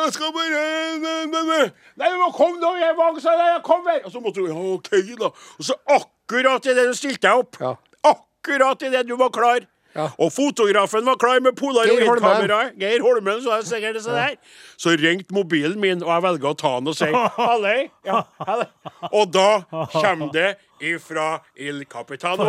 [0.05, 3.63] jeg skal bare Nei, du må komme nå, jeg sa jeg.
[3.67, 4.01] Kom her.
[4.05, 5.31] Og så måtte du Ja, OK, da.
[5.59, 7.75] Og så akkurat idet du stilte deg opp, Ja.
[8.05, 10.09] akkurat idet du var klar Ja.
[10.19, 12.23] og fotografen var klar med Geir Holmen.
[12.23, 14.37] polaroidkamera Geir Holmen, så jeg sikkert det der.
[14.77, 17.91] Så ringte mobilen min, og jeg velger å ta den og si halløy.
[18.05, 18.67] Ja, halløy.
[19.13, 19.61] Og da
[19.93, 22.45] kommer det ifra Il Capitano.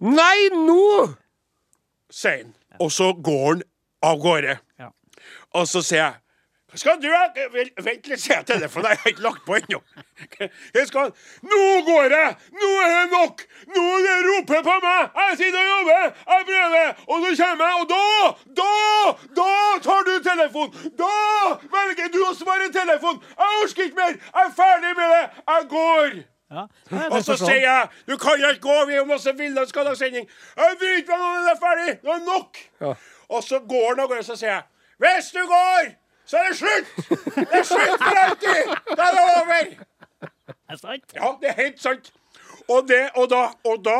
[0.00, 1.14] Nei, nå!
[2.10, 2.54] sier han.
[2.80, 3.62] Og så går han
[4.02, 4.58] av gårde.
[4.80, 4.88] Ja.
[5.54, 6.18] Og så sier jeg
[6.78, 7.08] skal du?
[7.10, 7.24] ha
[7.82, 8.92] Vent litt, sier jeg telefonen.
[8.92, 9.80] Jeg har ikke lagt på ennå.
[10.86, 11.10] Skal
[11.50, 12.36] Nå går jeg!
[12.54, 13.44] Nå er det nok!
[13.74, 15.18] Nå er det roper på meg!
[15.18, 16.06] Jeg sitter og jobber!
[16.30, 17.02] Jeg prøver!
[17.06, 18.04] Og så kommer jeg, og da
[18.60, 18.70] Da!
[19.40, 19.50] Da
[19.88, 20.88] tar du telefonen!
[21.02, 21.12] Da
[21.74, 23.22] velger du å svare telefonen!
[23.34, 24.18] Jeg orker ikke mer!
[24.30, 25.22] Jeg er ferdig med det!
[25.54, 26.18] Jeg går!
[26.50, 26.66] Ja.
[27.10, 30.26] Og så sier jeg Du kan ikke gå, vi har masse villlandskadagssending.
[30.58, 31.92] Jeg driter meg når det er ferdig.
[32.02, 32.66] Det er nok.
[32.82, 32.98] Ja.
[33.30, 34.66] Og så går han av gårde, så sier jeg
[35.00, 35.92] Hvis du går,
[36.28, 36.88] så er det slutt!
[37.36, 38.72] Det er slutt for alltid!
[38.90, 39.70] Da er det over!
[40.20, 41.14] Er det sant?
[41.16, 42.10] Ja, det er helt sant.
[42.68, 43.98] Og, det, og da, og da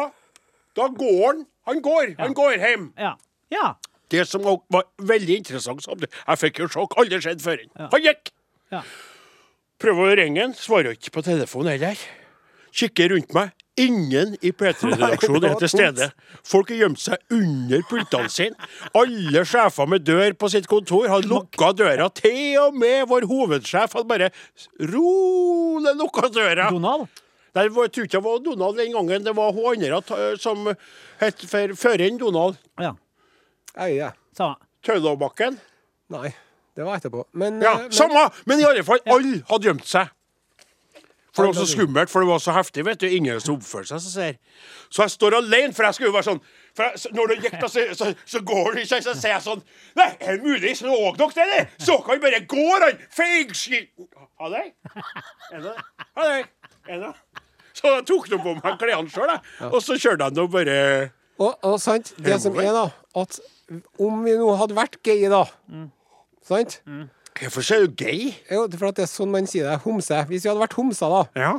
[0.76, 1.46] Da går han.
[1.66, 2.12] Han går.
[2.18, 2.84] Han går hjem.
[2.98, 3.14] Ja.
[3.50, 3.72] ja.
[4.10, 6.94] Det som var, veldig interessant Jeg fikk jo sjokk.
[7.00, 7.64] Aldri skjedd før.
[7.78, 8.30] Han gikk.
[8.70, 8.82] Ja.
[9.80, 10.54] Prøver å ringe han.
[10.54, 11.98] Svarer ikke på telefonen heller.
[12.76, 13.56] Kikker rundt meg.
[13.80, 16.08] Ingen i P3-redaksjonen er til stede.
[16.46, 18.68] Folk har gjemt seg under pultene sine.
[18.96, 22.10] Alle sjefer med dør på sitt kontor har lukka døra.
[22.20, 24.30] Til og med vår hovedsjef hadde bare
[24.92, 26.68] rolig lukka døra.
[26.74, 27.08] Donald?
[27.56, 29.24] Nei, jeg tror ikke det var Donald den gangen.
[29.26, 30.68] Det var hun andre som
[31.22, 32.60] het Føreren Donald.
[32.78, 32.94] Ja.
[33.80, 34.12] Eie.
[34.38, 34.54] ja.
[34.86, 35.58] Tøllåbakken.
[36.10, 36.30] Nei,
[36.76, 37.24] det var etterpå.
[37.32, 38.28] Men, Ja, eh, men samme!
[38.46, 40.08] Men i alle fall, alle hadde gjemt seg.
[41.40, 42.84] For det var så skummelt, for det var så heftig.
[42.84, 44.36] vet du Ingen som oppførte seg så ser.
[44.90, 46.40] Så jeg står alene, for jeg skulle jo være sånn
[46.76, 49.32] for jeg, så- Når det gikk, da, så, så, så går det ikke, så sier
[49.34, 49.62] jeg sånn
[49.96, 50.76] Nei, er det mulig?
[50.78, 51.66] Så dere det, eller?
[51.78, 53.00] Så kan bare gå, han!
[53.10, 53.90] Feigskit!
[54.40, 54.64] Ha det?
[56.16, 57.14] Ha det?
[57.80, 59.32] Så jeg tok nå på meg klærne sjøl,
[59.70, 60.76] og så kjørte jeg nå bare
[61.40, 62.86] Og, og sant, det som er, da,
[63.22, 63.38] at
[64.02, 65.44] om vi nå hadde vært gay, da
[66.44, 66.80] Sant?
[67.38, 68.34] Hvorfor er du gay?
[68.50, 69.78] Jo, det er for at det er sånn man sier det.
[69.84, 70.24] Homse.
[70.28, 71.52] Hvis vi hadde vært homser, da, Ja.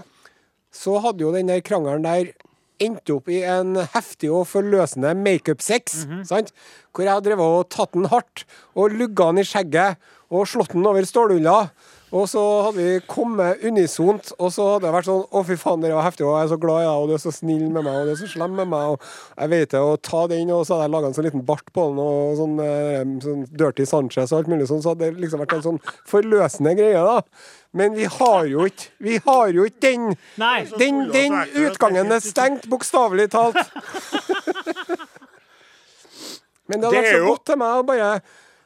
[0.72, 2.34] så hadde jo den der krangelen der
[2.82, 6.06] endt opp i en heftig og forløsende makeup-sex.
[6.26, 6.52] sant?
[6.94, 8.44] Hvor jeg har drevet og tatt den hardt
[8.76, 9.98] og lugga den i skjegget
[10.32, 11.70] og slått den over stålulla.
[12.12, 15.84] Og så hadde vi kommet unisont, og så hadde det vært sånn Å, fy faen,
[15.84, 17.64] dere var heftige, og jeg er så glad i deg, og du er så snill
[17.70, 18.98] med meg, og du er så slem med meg, og
[19.38, 21.72] jeg vet det, og ta den, og så hadde jeg laga en sånn liten bart
[21.72, 25.24] på den, og sånn, eh, sånn Dirty Sanchez og alt mulig sånn, så hadde det
[25.24, 27.18] liksom vært en sånn forløsende greie, da.
[27.80, 30.10] Men vi har jo ikke Vi har jo ikke den
[30.42, 30.66] Nei.
[30.76, 33.56] den, den utgangen er stengt, bokstavelig talt.
[36.68, 38.12] Men det hadde vært er så godt til meg å bare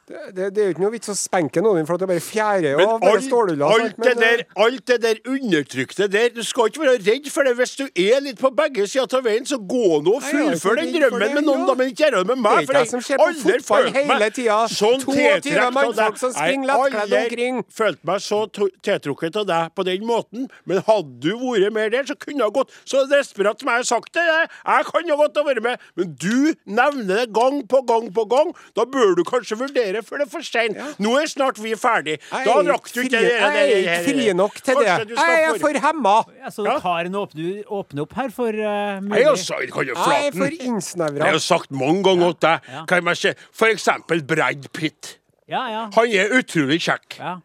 [0.05, 2.21] det, det, det er jo ikke noe vits å spenke noen, for at det bare
[2.21, 3.69] fjærer Men av alt, stålulla.
[3.73, 7.55] alt, det der, alt det der undertrykte der Du skal ikke være redd for det.
[7.57, 10.91] Hvis du er litt på begge sider av veien, så gå nå og fullfør den
[10.93, 12.67] drømmen med noen, da, men ikke gjør det med meg.
[12.67, 13.79] ikke jeg som aldri på
[14.11, 14.37] meg
[14.75, 16.21] sånn tiltrukket av deg.
[16.35, 18.43] Jeg har aldri følt meg så
[18.85, 20.45] tiltrukket av deg på den måten.
[20.69, 23.89] Men hadde du vært mer der, så kunne jeg gått så desperat som jeg har
[23.89, 24.29] sagt det.
[24.29, 28.13] Jeg, jeg kan jo godt ha vært med, men du nevner det gang på gang
[28.13, 28.53] på gang.
[28.77, 30.77] Da bør du kanskje vurdere før det er for seint.
[30.99, 32.17] Nå er snart vi ferdig.
[32.31, 34.85] Jeg Da drakk du ikke det Jeg er ikke fri nok til det.
[34.85, 36.15] Jeg er for- hemma.
[36.41, 36.79] Ja, så Ja.
[36.79, 41.25] Karen åpner, åpner opp her for uh, mulig jeg er for innsnevra.
[41.25, 45.17] Jeg har sagt mange ganger til deg Kan jeg si, For eksempel Brad Pitt.
[45.47, 45.81] Ja, ja.
[45.93, 47.19] Han er utrolig kjekk.
[47.19, 47.35] Ja.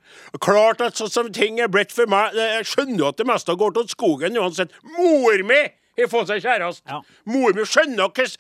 [0.41, 3.57] Klart at sånn som ting er blitt for meg Jeg skjønner jo at det meste
[3.61, 4.73] går til skogen uansett.
[4.97, 5.61] Mor mi
[6.01, 6.87] har fått seg kjæreste.
[6.89, 7.03] Ja.
[7.29, 8.39] Mor mi skjønner hvilket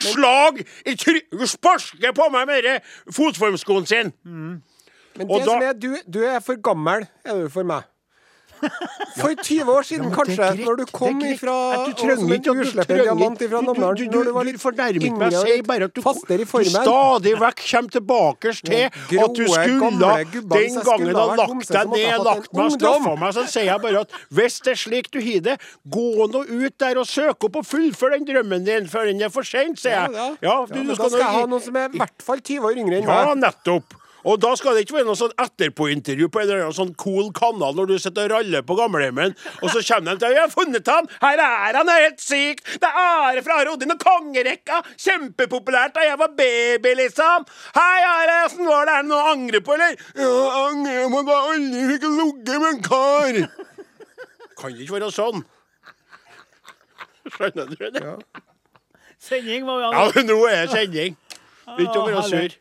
[0.00, 0.94] slag i
[1.46, 4.12] sparker på meg med denne fotformskoen sin!
[4.24, 4.62] Mm.
[5.16, 7.82] Men Og det da- som er, du, du er for gammel, er du for meg.
[9.20, 11.54] For 20 år siden, ja, kanskje, greit, når du kom ifra
[11.86, 15.18] du trenger ikke- å du en diamant du- Namdalen du- du var du litt fornærmer
[15.18, 15.32] meg.
[15.32, 16.04] sier bare at du, du
[16.70, 22.24] stadig vekk kommer tilbake til Ja, at du skulle den gangen ha lagt deg ned,
[22.24, 25.40] lagt meg straffa meg, så sier jeg bare at hvis det er slik du har
[25.40, 29.20] det, gå nå ut der og søk opp og fullfør den drømmen din før den
[29.22, 30.12] er for sent, sier Ja, jeg.
[30.14, 30.28] ja.
[30.42, 32.76] Ja, Ja, men da skal jeg ha noen som er i hvert fall 20 år
[32.76, 33.94] yngre enn ja, nettopp.
[34.28, 37.32] Og da skal det ikke være noe sånn etterpåintervju på en eller annen sånn cool
[37.34, 40.52] kanal når du sitter og raller på gamlehjemmet, og så kommer de til 'Jeg har
[40.52, 41.08] funnet ham!
[41.22, 41.86] Her er han!
[41.86, 42.64] Det er helt sykt!
[42.82, 44.82] Det er Are fra Are Odin og kongerekka!
[44.96, 47.46] Kjempepopulært da jeg var baby, liksom!
[47.74, 48.44] Hei, Are!
[48.46, 48.94] Åssen var det?
[48.94, 49.98] Er det noe å angre på, eller?
[50.14, 50.30] Ja,
[50.68, 53.34] angrer på at jeg aldri fikk ligget med en kar.
[54.62, 55.44] Kan ikke være sånn.
[57.32, 58.16] Skjønner du det?
[59.18, 60.06] Sending må vi ha.
[60.14, 61.18] Ja, nå er det sending.
[61.78, 62.58] Ikke å være sur.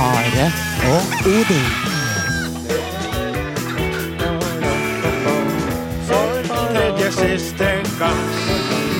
[0.00, 0.46] Are
[0.92, 1.66] og Odin.
[6.72, 7.64] tredje siste
[7.98, 8.22] gang.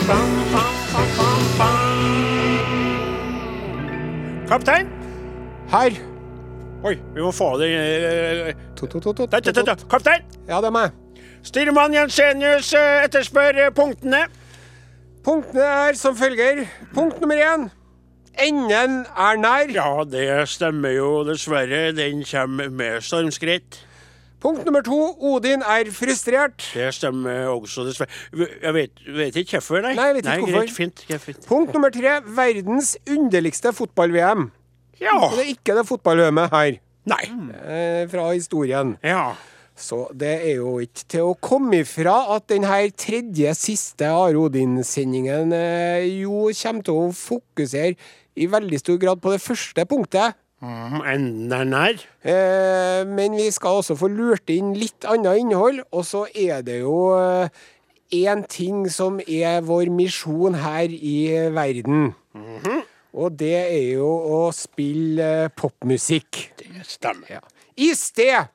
[0.09, 1.79] Bam, bam, bam, bam, bam.
[4.49, 4.87] Kaptein!
[5.71, 5.91] Her.
[6.85, 8.55] Oi, vi må få det eh.
[9.91, 10.23] Kaptein!
[10.49, 10.91] Ja, det er meg.
[11.43, 14.27] Styrmann Jensenius eh, etterspør eh, punktene.
[15.25, 16.67] Punktene er som følger.
[16.95, 17.80] Punkt nummer én.
[18.39, 19.71] Enden er nær.
[19.75, 21.91] Ja, det stemmer jo dessverre.
[21.97, 23.81] Den kommer med stormskritt.
[24.41, 24.99] Punkt nummer to.
[25.21, 26.63] Odin er frustrert.
[26.73, 28.09] Det stemmer også dessverre.
[28.63, 29.93] Jeg vet, vet ikke hvorfor, nei.
[29.99, 30.61] Nei, jeg vet ikke hvorfor.
[30.63, 31.43] Greit, fint, greit, fint.
[31.49, 32.15] Punkt nummer tre.
[32.39, 34.49] Verdens underligste fotball-VM.
[35.01, 35.19] Ja.
[35.35, 36.79] Det er ikke det fotball-VM-et her.
[37.11, 37.23] Nei.
[37.65, 38.95] Eh, fra historien.
[39.05, 39.33] Ja.
[39.81, 45.55] Så det er jo ikke til å komme ifra at denne tredje siste Are Odin-sendingen
[45.57, 47.97] eh, jo kommer til å fokusere
[48.41, 50.37] i veldig stor grad på det første punktet.
[50.61, 51.01] Mm,
[51.49, 52.05] er nær.
[52.21, 56.83] Eh, men vi skal også få lurt inn litt annet innhold, og så er det
[56.83, 57.01] jo
[58.13, 62.13] én ting som er vår misjon her i verden.
[63.13, 66.45] Og det er jo å spille eh, popmusikk.
[66.61, 67.43] Det stemmer.
[67.81, 68.51] I sted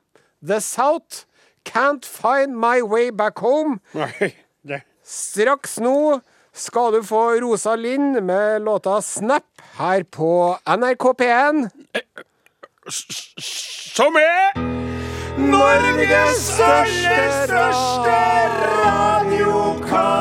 [0.46, 1.26] The South
[1.64, 3.80] Can't Find My Way Back Home.
[3.94, 6.20] Nei, det Straks nå
[6.56, 9.44] skal du få Rosa Lind med låta Snap
[9.78, 11.68] her på NRK P1.
[13.96, 14.54] Som er
[15.36, 17.66] Norges største
[18.84, 20.16] radiokanal.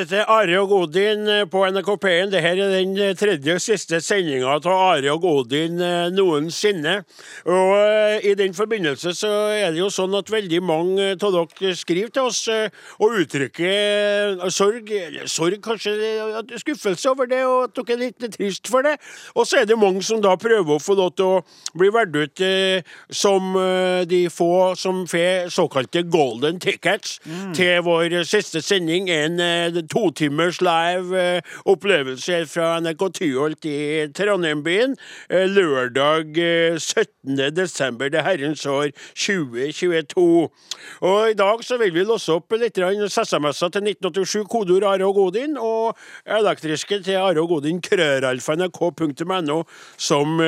[0.00, 2.30] Dette til Are og Godin eh, på NRK P1.
[2.32, 6.94] Dette er den eh, tredje og siste sendinga av Are og Godin eh, noensinne.
[7.44, 12.14] Og i den forbindelse så er det jo sånn at veldig mange av dere skriver
[12.14, 15.92] til oss og uttrykker sorg, eller sorg kanskje,
[16.62, 18.96] skuffelse over det, og at dere er litt trist for det.
[19.34, 22.16] Og så er det mange som da prøver å få lov til å bli valgt
[22.16, 22.44] ut
[23.12, 23.52] som
[24.08, 27.18] de få som får såkalte golden tickets
[27.56, 29.10] til vår siste sending.
[29.12, 29.40] En
[29.90, 34.96] totimers live eh, opplevelse fra NRK Tyholt i Trondheim-byen.
[35.30, 37.54] Eh, lørdag eh, 17.
[37.56, 40.48] desember det herrens år 2022.
[41.00, 45.14] Og i dag så vil vi låse opp litt SMS-er til 1987, kodeord Are og
[45.18, 49.62] Godin, og elektriske til Are og Godin, krøralfa.nrk.no,
[49.98, 50.40] som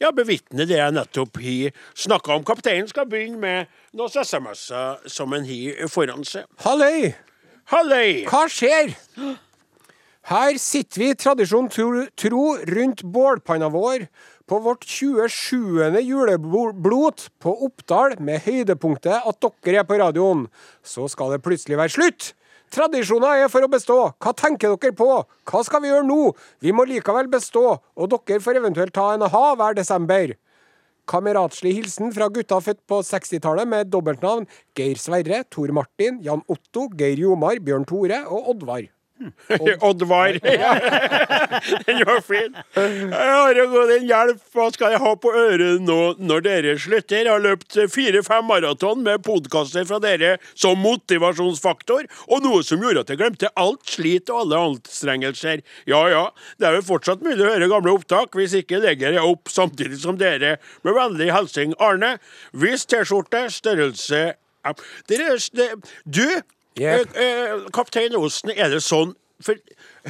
[0.00, 2.46] ja, bevitne det jeg nettopp har snakka om.
[2.46, 6.50] Kapteinen skal begynne med noen SMS-er som en har foran seg.
[6.64, 7.14] Halløy!
[7.72, 8.26] Halløy!
[8.28, 8.90] Hva skjer?
[10.28, 14.04] Her sitter vi tradisjon tro, tro rundt bålpanna vår
[14.48, 15.96] på vårt 27.
[16.04, 20.46] juleblot på Oppdal med høydepunktet at dere er på radioen.
[20.84, 22.34] Så skal det plutselig være slutt.
[22.74, 23.98] Tradisjoner er for å bestå.
[24.20, 25.08] Hva tenker dere på?
[25.48, 26.34] Hva skal vi gjøre nå?
[26.60, 30.36] Vi må likevel bestå, og dere får eventuelt ta en ha hver desember.
[31.10, 34.46] Kameratslig hilsen fra gutta født på 60-tallet med dobbeltnavn
[34.78, 38.86] Geir Sverre, Tor Martin, Jan Otto, Geir Jomar, Bjørn Tore og Oddvar.
[39.88, 40.28] Oddvar.
[41.86, 42.56] den var fin.
[43.14, 47.22] Are hjelp, hva skal jeg ha på øret nå når dere slutter?
[47.22, 53.04] Jeg har løpt fire-fem maraton med podkaster fra dere som motivasjonsfaktor, og noe som gjorde
[53.04, 55.64] at jeg glemte alt slit og alle anstrengelser.
[55.90, 56.24] Ja ja,
[56.58, 60.00] det er vel fortsatt mulig å høre gamle opptak, hvis ikke legger jeg opp samtidig
[60.02, 60.56] som dere.
[60.84, 62.16] Med vennlig hilsen Arne.
[62.56, 64.34] Hvis T-skjorte, størrelse
[66.04, 66.26] Du,
[66.80, 67.16] Yep.
[67.16, 69.54] eh, eh, kaptein Osen, er det sånn for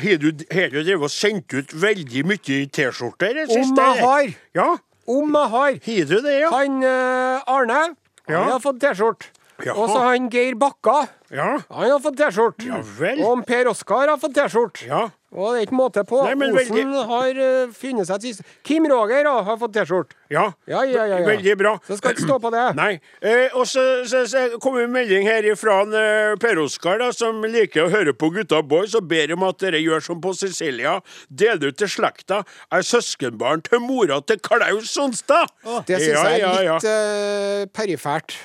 [0.01, 3.31] Har du, har du drevet og sendt ut veldig mye T-skjorter?
[3.31, 4.35] i det Om siste, jeg har.
[4.55, 4.69] Ja,
[5.07, 5.79] Om jeg har.
[5.87, 6.51] har du det, ja?
[6.51, 7.81] Han eh, Arne,
[8.29, 8.39] Ja.
[8.43, 9.27] han har fått T-skjorte.
[9.65, 9.77] Jaha.
[9.79, 12.67] Og så han Geir Bakka, Ja, han har fått T-skjorte.
[12.67, 13.21] Ja vel.
[13.23, 14.87] Og han Per Oskar har fått T-skjorte.
[14.89, 15.09] ja.
[15.35, 16.21] Og det er ikke måte på.
[16.23, 19.73] Nei, men Osen veldig- har uh, funnet seg et siste Kim Roger da, har fått
[19.75, 20.15] T-skjorte.
[20.31, 20.45] ja.
[20.71, 21.27] Ja, ja, ja, ja.
[21.27, 21.73] Veldig bra.
[21.89, 22.63] Så skal ikke stå på det.
[22.79, 23.01] Nei.
[23.21, 27.43] Eh, og så, så, så kom en melding her fra eh, Per Oskar, da, som
[27.43, 31.01] liker å høre på Gutta Boys, og ber om at dere gjør som på Sicilia.
[31.29, 32.45] Del ut til slekta.
[32.73, 35.51] Er søskenbarn til mora til Klaus Sonstad.
[35.91, 38.39] Det syns jeg er litt eh, perifert.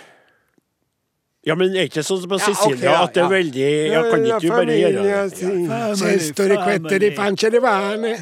[1.47, 3.32] Ja, men er ikke sånn som på Ja, okay, ja, at det er ja.
[3.32, 5.99] veldig Ja, kan ikke du bare gjøre det?
[6.02, 8.15] Søster kvetter i pancia di vane.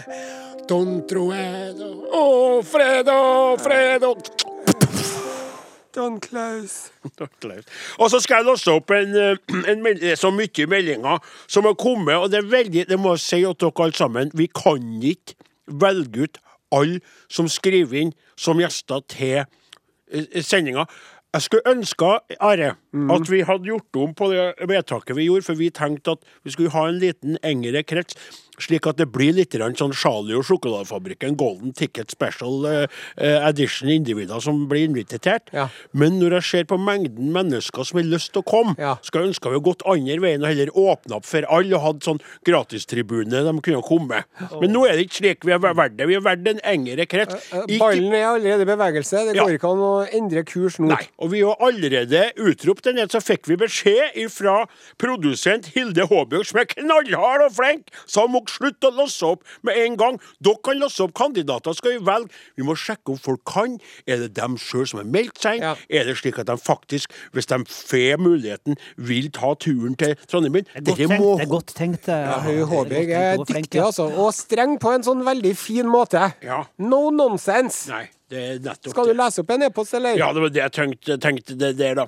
[0.67, 1.89] Don truedo.
[2.13, 2.23] Å,
[2.67, 3.17] fredo,
[3.63, 4.13] fredo.
[5.97, 6.91] Don Klaus.
[7.97, 11.73] Og så skal jeg låse opp en, eh, en er så mye meldinger som har
[11.79, 14.31] kommet, og det er veldig Det må jeg si at dere alle sammen.
[14.33, 15.33] Vi kan ikke
[15.67, 16.37] velge ut
[16.71, 16.99] alle
[17.29, 20.85] som skriver inn som gjester til eh, sendinga.
[21.35, 22.69] Jeg skulle ønske, Are,
[23.13, 26.53] at vi hadde gjort om på det vedtaket vi gjorde, for vi tenkte at vi
[26.53, 28.15] skulle ha en liten engere krets,
[28.59, 34.39] slik at det blir litt sånn Charlie og sjokoladefabrikken Golden Ticket Special eh, Edition individer
[34.41, 35.49] som blir invitert.
[35.53, 35.67] Ja.
[35.93, 38.97] Men når jeg ser på mengden mennesker som har lyst til å komme, Ja.
[39.03, 42.21] skal ønske vi gått andre veien og heller åpna opp for alle og hatt sånn
[42.45, 44.23] gratistribune de kunne komme.
[44.61, 46.07] Men nå er det ikke slik vi har vært det.
[46.09, 47.35] Vi har vært en engere krets.
[47.53, 49.25] Eh, Ikke- Ballen er allerede i bevegelse.
[49.27, 49.45] Det Ja.
[49.45, 50.87] går ikke an å endre kurs nå.
[50.87, 54.65] Nei, og vi har allerede utropt den, så fikk vi beskjed fra
[54.97, 59.43] produsent Hilde Håbjørg, som er knallhard og flink, som hun må slutte å lasse opp
[59.67, 60.17] med en gang.
[60.43, 62.29] Dere kan lasse opp kandidater, skal vi velge.
[62.57, 63.77] Vi må sjekke om folk kan.
[64.07, 65.65] Er det dem sjøl som har meldt seg inn?
[65.67, 65.75] Ja.
[65.89, 70.63] Er det slik at de faktisk, hvis de får muligheten, vil ta turen til Trondheim?
[70.63, 71.21] Det er godt Dere tenkt.
[71.21, 72.07] må Det er godt tenkt.
[72.09, 74.07] eh, Ja, hun Håbjørg er dyktig, altså.
[74.17, 76.33] Og streng på en sånn veldig fin måte.
[76.43, 76.63] Ja.
[76.79, 77.89] No nonsense.
[77.91, 80.17] Nei, det er nettopp Skal du lese opp en e-post, eller?
[80.17, 82.07] Ja, det var det jeg tenkte, tenkte det der, da.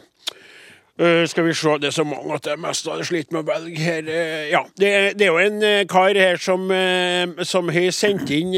[1.00, 3.48] Eh, skal vi se, det er så mange at jeg mest hadde slitt med å
[3.48, 4.04] velge her.
[4.04, 6.66] Uh, ja, det det er jo en uh, kar her som,
[7.48, 8.52] som har sendt inn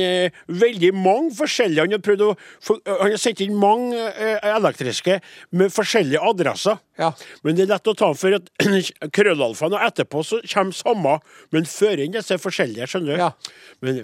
[0.50, 2.30] veldig mange forskjellige Han har prøvd å
[2.64, 4.08] for, Han har sendt inn mange
[4.42, 5.20] elektriske
[5.54, 6.82] med forskjellige adresser.
[6.98, 7.12] Ja.
[7.46, 8.50] Men det er lett å ta for at
[9.16, 11.18] krøllalfaen, og etterpå så kommer samme,
[11.54, 13.22] men fører inn disse forskjellige, skjønner du.
[13.22, 13.30] Ja.
[13.86, 14.02] Men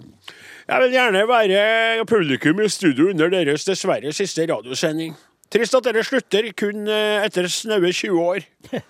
[0.68, 5.18] jeg vil gjerne være publikum i studio under deres dessverre siste radiosending.
[5.54, 8.48] Trist at dere slutter kun eh, etter snaue 20 år.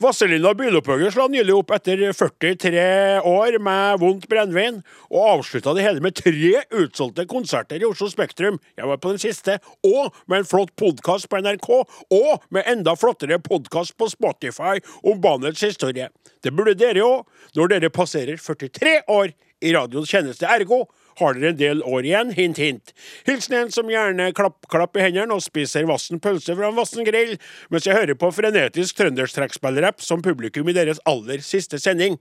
[0.00, 2.84] Vazelina Bilopphøggers la nylig opp etter 43
[3.28, 4.78] år med vondt brennevin,
[5.12, 8.56] og avslutta det hele med tre utsolgte konserter i Oslo Spektrum.
[8.80, 11.68] Jeg var på den siste, og med en flott podkast på NRK,
[12.16, 16.08] og med enda flottere podkast på Spotify om bandets historie.
[16.40, 17.28] Det burde dere òg,
[17.60, 20.48] når dere passerer 43 år i radioens tjeneste.
[20.48, 20.86] Ergo
[21.20, 22.94] har dere en del år igjen, hint, hint.
[23.28, 27.06] Hilsen en som gjerne klapp, klapp i hendene og spiser vassen pølse fra en vassen
[27.06, 27.36] grill,
[27.70, 32.18] mens jeg hører på frenetisk trønderstrekkspillrapp som publikum i deres aller siste sending.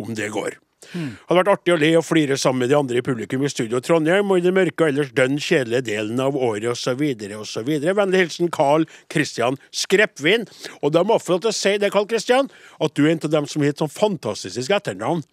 [0.00, 0.58] Om det går.
[0.92, 3.80] Hadde vært artig å le og flire sammen med de andre i publikum i studio
[3.84, 7.02] Trondheim, og i den mørke og ellers dønn kjedelige delen av året osv.
[7.38, 7.70] osv.
[7.84, 10.46] Vennlig hilsen Carl Christian Skreppvin.
[10.82, 12.50] Og da må jeg få lov til å si det, Carl Christian,
[12.80, 15.24] at du er en av dem som har et sånn fantastisk etternavn.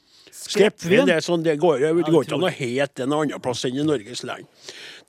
[0.41, 3.77] Skreppvin, det sånn, det går, det går ikke an å hete en annen plass enn
[3.77, 4.47] i Norges land.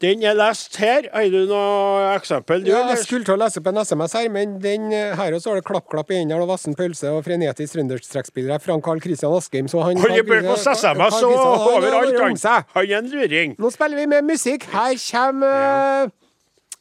[0.02, 1.06] Den er lest her.
[1.14, 2.64] Har du noe eksempel?
[2.64, 5.36] Du, Ja, jeg skulle til å lese opp en SMS her, men den eh, her
[5.36, 9.34] også har det klapp-klapp i Endal og vassen pølse og frenetisk trønderstrekkspillere fra Carl Christian
[9.36, 12.18] Askheim, Så han Han er på SMS og overalt.
[12.18, 12.64] Han.
[12.74, 13.54] Han er en luring.
[13.62, 14.66] Nå spiller vi med musikk.
[14.74, 16.16] Her kommer eh,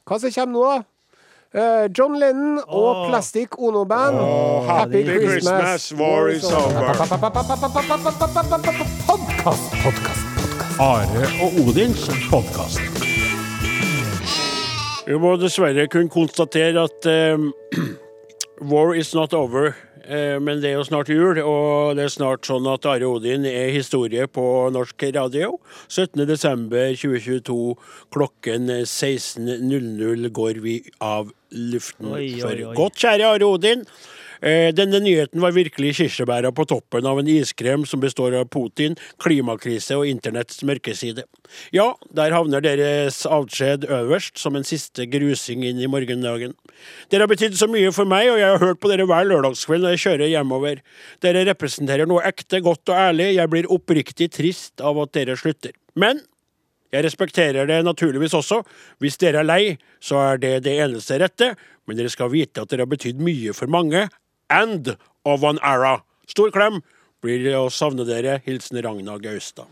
[0.09, 0.90] Hva som kommer nå, da?
[1.53, 3.09] Eh, John Lennon og.
[3.09, 4.15] Plastic Ono Band.
[4.67, 6.93] Happy Christmas, war is over.
[9.05, 10.25] Podkast, podkast.
[10.79, 12.79] Are og Odins podkast.
[15.07, 17.35] Vi må dessverre kunne konstatere at eh,
[18.71, 19.75] war is not over.
[20.07, 23.43] eh, men det er jo snart jul, og det er snart sånn at Are Odin
[23.45, 25.57] er historie på norsk radio.
[25.91, 27.76] 17.12.2022
[28.15, 32.76] klokken 16.00 går vi av luften Oi, oi, for oi.
[32.78, 32.99] godt.
[33.02, 33.86] Kjære Are Odin.
[34.41, 38.95] Eh, denne nyheten var virkelig kirsebæra på toppen av en iskrem som består av Putin,
[39.22, 41.28] klimakrise og internetts mørkeside.
[41.76, 46.56] Ja, der havner deres avskjed øverst, som en siste grusing inn i morgendagen.
[47.14, 49.86] Dere har betydd så mye for meg, og jeg har hørt på dere hver lørdagskveld
[49.86, 50.82] når jeg kjører hjemover.
[51.22, 53.36] Dere representerer noe ekte, godt og ærlig.
[53.38, 55.78] Jeg blir oppriktig trist av at dere slutter.
[55.93, 56.24] Men
[56.91, 58.61] jeg respekterer det naturligvis også.
[58.99, 59.61] Hvis dere er lei,
[60.03, 61.53] så er det det eneste rette,
[61.87, 64.07] men dere skal vite at dere har betydd mye for mange,
[64.51, 66.01] and of an era.
[66.27, 66.81] Stor klem.
[67.21, 68.39] Blir det å savne dere.
[68.47, 69.69] Hilsen Ragna Gaustad.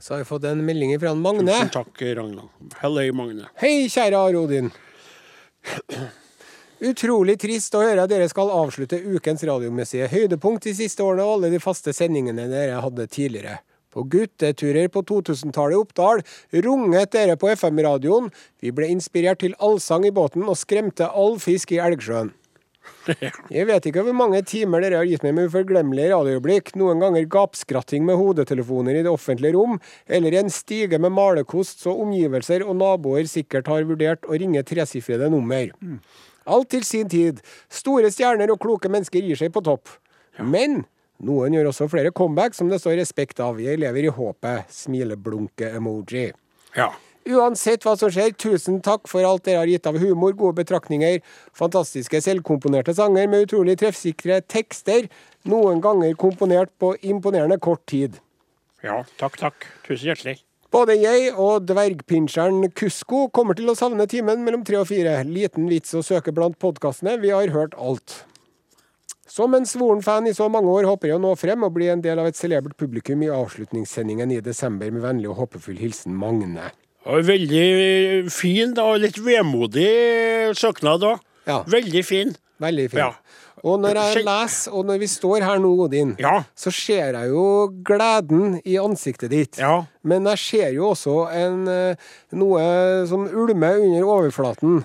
[0.00, 1.52] Så har jeg fått en melding fra Magne.
[1.52, 2.46] Tusen takk, Ragna.
[2.80, 3.50] Hei, Magne.
[3.60, 4.70] Hei, kjære Are Odin.
[6.80, 11.34] Utrolig trist å høre at dere skal avslutte ukens radiomessige høydepunkt de siste årene og
[11.34, 13.58] alle de faste sendingene dere hadde tidligere.
[13.90, 16.22] På gutteturer på 2000-tallet i Oppdal
[16.66, 18.28] runget dere på FM-radioen.
[18.62, 22.30] Vi ble inspirert til allsang i båten og skremte all fisk i Elgsjøen.
[23.54, 27.26] Jeg vet ikke hvor mange timer dere har gitt meg med uforglemmelige radioøyeblikk, noen ganger
[27.32, 29.78] gapskratting med hodetelefoner i det offentlige rom,
[30.08, 35.30] eller en stige med malerkost så omgivelser og naboer sikkert har vurdert å ringe tresifrede
[35.32, 35.74] nummer.
[36.50, 37.42] Alt til sin tid.
[37.70, 39.92] Store stjerner og kloke mennesker gir seg på topp.
[40.40, 40.84] Men
[41.26, 43.60] noen gjør også flere comeback som det står respekt av.
[43.60, 44.70] Jeg lever i håpet.
[44.72, 46.30] Smileblunke-emoji.
[46.76, 46.90] Ja.
[47.28, 51.20] Uansett hva som skjer, tusen takk for alt dere har gitt av humor, gode betraktninger,
[51.56, 55.10] fantastiske selvkomponerte sanger med utrolig treffsikre tekster,
[55.44, 58.16] noen ganger komponert på imponerende kort tid.
[58.82, 59.02] ja.
[59.20, 59.68] Takk, takk.
[59.84, 60.40] Tusen hjertelig.
[60.70, 65.16] Både jeg og dvergpinsjeren Kusko kommer til å savne timen mellom tre og fire.
[65.26, 68.20] Liten vits å søke blant podkastene, vi har hørt alt.
[69.30, 71.86] Som en svoren fan i så mange år håper jeg å nå frem og bli
[71.92, 76.16] en del av et celebert publikum i avslutningssendingen i desember med vennlig og håpefull hilsen
[76.18, 76.72] Magne.
[77.06, 79.86] Veldig fin og litt vemodig
[80.58, 81.22] søknad òg.
[81.46, 81.62] Ja.
[81.70, 82.34] Veldig fin.
[82.60, 83.04] Veldig fin.
[83.06, 83.12] Ja.
[83.64, 86.42] Og når jeg leser, og når vi står her nå, Odin, Ja.
[86.56, 89.58] så ser jeg jo gleden i ansiktet ditt.
[89.58, 89.84] Ja.
[90.02, 91.94] Men jeg ser jo også en, eh,
[92.32, 94.84] noe som ulmer under overflaten.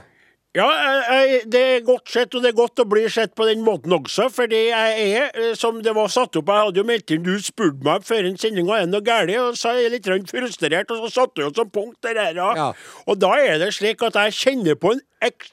[0.56, 3.48] Ja, jeg, jeg, det er godt sett, og det er godt å bli sett på
[3.50, 4.30] den måten også.
[4.32, 7.36] Fordi jeg er, eh, som det var satt opp, jeg hadde jo meldt inn, du
[7.44, 11.04] spurte meg før en sending det noe galt, og så er jeg litt frustrert, og
[11.04, 12.50] så satte jo som punkt det der, ja.
[12.56, 12.70] Ja.
[13.04, 15.50] Og da er det slik at jeg kjenner på en ek,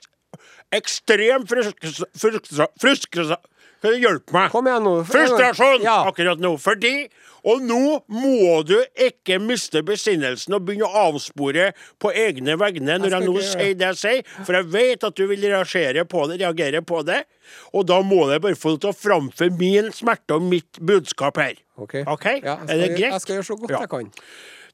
[0.73, 2.07] ekstrem frustra...
[2.15, 3.43] frustra, frustra
[3.83, 4.51] Hjelp meg!
[4.55, 4.95] Kom igjen nå.
[5.09, 6.05] Frustrasjon Ja.
[6.07, 6.57] akkurat nå.
[6.61, 7.09] Fordi
[7.43, 13.17] Og nå må du ikke miste besinnelsen og begynne å avspore på egne vegne når
[13.17, 16.39] jeg, nå sier det jeg sier, for jeg vet at du vil reagere på det,
[16.45, 17.25] reagere på det.
[17.75, 21.43] Og da må jeg bare få lov til å framføre min smerte og mitt budskap
[21.43, 21.59] her.
[21.83, 22.05] Ok.
[22.07, 22.39] okay?
[22.45, 23.11] Ja, jeg er det skal, greit?
[23.11, 23.81] Jeg skal gjøre så godt Ja.
[23.83, 24.13] jeg kan.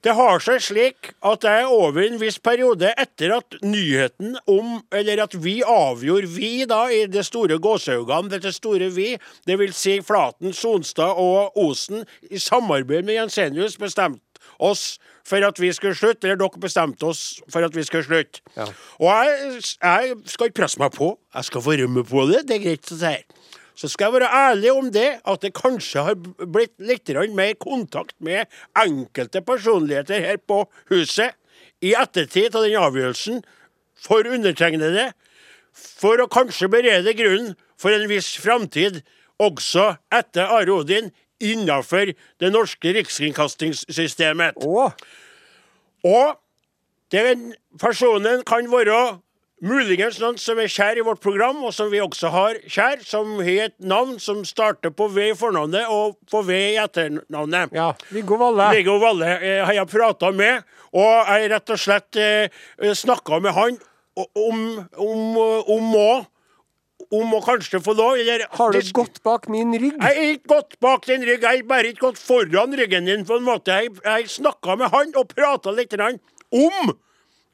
[0.06, 5.24] Det har seg slik at jeg over en viss periode etter at nyheten om Eller
[5.24, 9.10] at vi avgjorde, vi da, i det store gåseøynene, dette store vi,
[9.46, 14.22] det vil si Flaten, Sonstad og Osen, i samarbeid med Jensenius bestemte
[14.58, 18.40] oss for at vi skulle slutte, eller dere bestemte oss for at vi skulle slutte.
[18.56, 18.68] Ja.
[19.02, 22.56] Og jeg, jeg skal ikke presse meg på, jeg skal være med på det, det
[22.58, 23.14] er greit å si.
[23.78, 28.16] Så skal jeg være ærlig om det, at det kanskje har blitt litt mer kontakt
[28.18, 31.36] med enkelte personligheter her på huset
[31.80, 33.44] i ettertid av den avgjørelsen
[34.02, 35.12] for undertegnede,
[35.72, 39.02] for å kanskje berede grunnen for en viss framtid
[39.38, 42.10] også etter Are Odin innenfor
[42.42, 44.58] det norske rikskringkastingssystemet.
[44.58, 44.90] Å,
[46.02, 46.34] Og
[47.14, 49.20] den personen kan være
[49.64, 53.36] muligens noen som er kjær i vårt program, og som vi også har kjær, som
[53.42, 57.74] har et navn som starter på V i fornavnet og på V i etternavnet.
[57.74, 57.92] ja.
[58.14, 58.70] Viggo Valle.
[58.76, 62.58] Viggo Valle eh, har jeg prata med, og jeg rett og slett eh,
[62.94, 63.78] snakka med han
[64.18, 64.58] om
[64.98, 65.38] om,
[65.70, 66.10] om å
[67.14, 69.94] om å kanskje få lov, eller Har du gått bak min rygg?
[69.96, 73.24] jeg har ikke gått bak din rygg, jeg har bare ikke gått foran ryggen din.
[73.24, 73.72] på en måte.
[73.72, 76.92] Jeg har snakka med han og prata litt om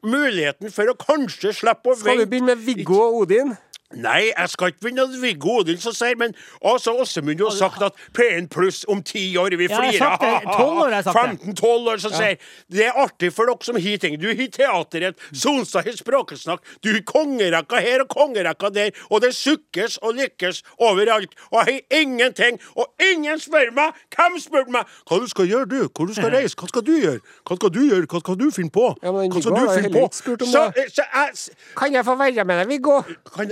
[0.06, 3.54] muligheten for å kanskje slippe å vente Skal vi begynne med Viggo og Odin?
[3.94, 6.34] Nei, jeg skal ikke begynne å Viggo Odilsen sier, men
[6.64, 9.98] altså, Åsemund har sagt at P1 pluss om ti år vi flirer.
[10.00, 10.54] har sagt det.
[10.56, 11.54] 12 år har sagt det.
[11.54, 12.38] 15-12 år som sier
[12.74, 14.16] det er artig for dere som har ting.
[14.20, 19.34] Du har teateret, Sonstad har språkesnakk, du har kongerekka her og kongerekka der, og det
[19.36, 21.34] sukkes og lykkes overalt.
[21.52, 23.94] Og jeg har ingenting, og ingen spør meg!
[24.14, 24.90] Hvem spør meg?
[25.08, 25.78] Hva du skal gjøre, du?
[25.88, 26.56] Hvor du skal reise?
[26.58, 27.20] Hva skal du gjøre?
[27.46, 28.08] Hva skal du gjøre?
[28.10, 28.86] Hva skal du finne på?
[29.02, 30.04] Hva skal du finne på?
[30.14, 33.00] Så, så jeg, Kan jeg få være med deg, Viggo?
[33.34, 33.50] kan,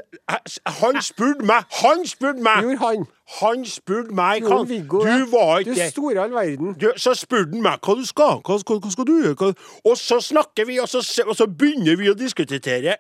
[0.81, 3.07] han spurte meg Han spurte meg Gjorde han.
[3.41, 6.75] Han spurte meg hva, Viggo Du var ikke Du store all verden.
[6.81, 8.43] Du, så spurte han meg hva du skal.
[8.45, 9.55] Hva, hva, hva skal du gjøre?
[9.89, 12.99] Og så snakker vi, og så, og så begynner vi å diskutere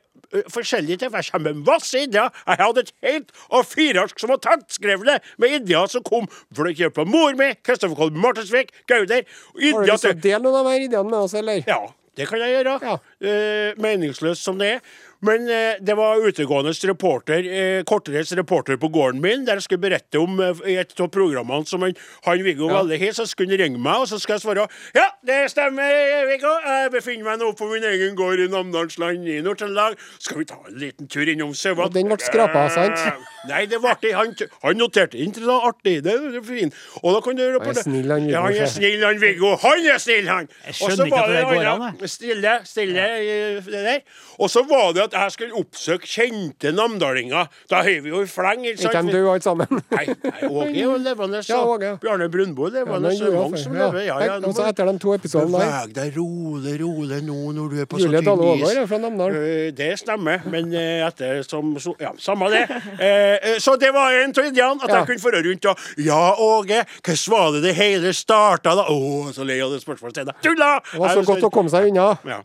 [0.52, 1.14] forskjellige ting.
[1.14, 2.28] Jeg kommer med masse ideer.
[2.46, 7.04] Jeg hadde et helt A4-ark som var tettskrevet med ideer som kom for å hjelpe
[7.08, 9.26] mor mi, Kristoffer Kolb Martensvik, Gauder.
[9.26, 11.64] Har du lyst til å dele noen av de ideene med oss, eller?
[11.68, 11.82] ja,
[12.16, 12.78] det kan jeg gjøre.
[12.84, 12.98] Ja.
[13.24, 14.84] Eh, meningsløst som det er.
[15.22, 19.84] Men eh, det var utegående reporter, eh, kortreist reporter på gården min, der jeg skulle
[19.84, 21.94] berette om eh, et av programmene som han,
[22.26, 22.80] han Viggo Ja.
[22.80, 23.14] Valle har.
[23.14, 24.66] Så skulle han ringe meg, og så skal jeg svare
[24.96, 26.50] ja, det stemmer, Viggo.
[26.66, 29.94] Jeg befinner meg nå på min egen gård i Namdalsland i Nord-Trøndelag.
[30.18, 31.90] Skal vi ta en liten tur innom Søvat?
[31.90, 32.98] Og den ble skrapa, sant?
[32.98, 34.12] Eh, Nei, det var artig.
[34.14, 35.96] Han, han noterte inn til noe artig.
[36.06, 36.76] Det er fint.
[37.02, 39.54] Og da kan du Han er snill, han Viggo, Ja, han er snill, han Viggo.
[39.62, 40.50] Han er snill, han!
[40.68, 42.12] Jeg skjønner ikke at det går an, jeg.
[42.12, 43.64] Stille, stille, ja.
[43.66, 44.04] det der.
[44.38, 47.48] Og så var det at jeg skulle oppsøke kjente namdalinger.
[47.70, 48.94] Da har vi jo i fleng, ikke sant?
[48.96, 49.82] ikke døde alle sammen?
[49.92, 51.92] Nei, nei, Åge er jo levende, så Ja, ja.
[52.02, 53.86] Bjarne Brundbo er Ja, levende, gjør mange som Ja.
[53.90, 54.06] lever.
[54.06, 57.38] Ja, ja, nå og så etter de to episodene der Beveg deg rolig, rolig nå
[57.58, 58.74] når du er på så tynn is.
[58.82, 59.36] Er fra Namdal.
[59.36, 62.64] Eh, Det stemmer, men eh, etter som så, Ja, samme det.
[62.98, 65.04] Eh, Så det var en av ideene, at Ja.
[65.04, 68.84] jeg kunne få rundt og Ja, Åge, hvordan var det det hele starta, da?
[68.88, 70.32] Å, så lei av det spørsmålet.
[70.42, 70.80] Tulla!
[70.92, 72.18] Det var så godt å komme seg unna.
[72.24, 72.40] Ja.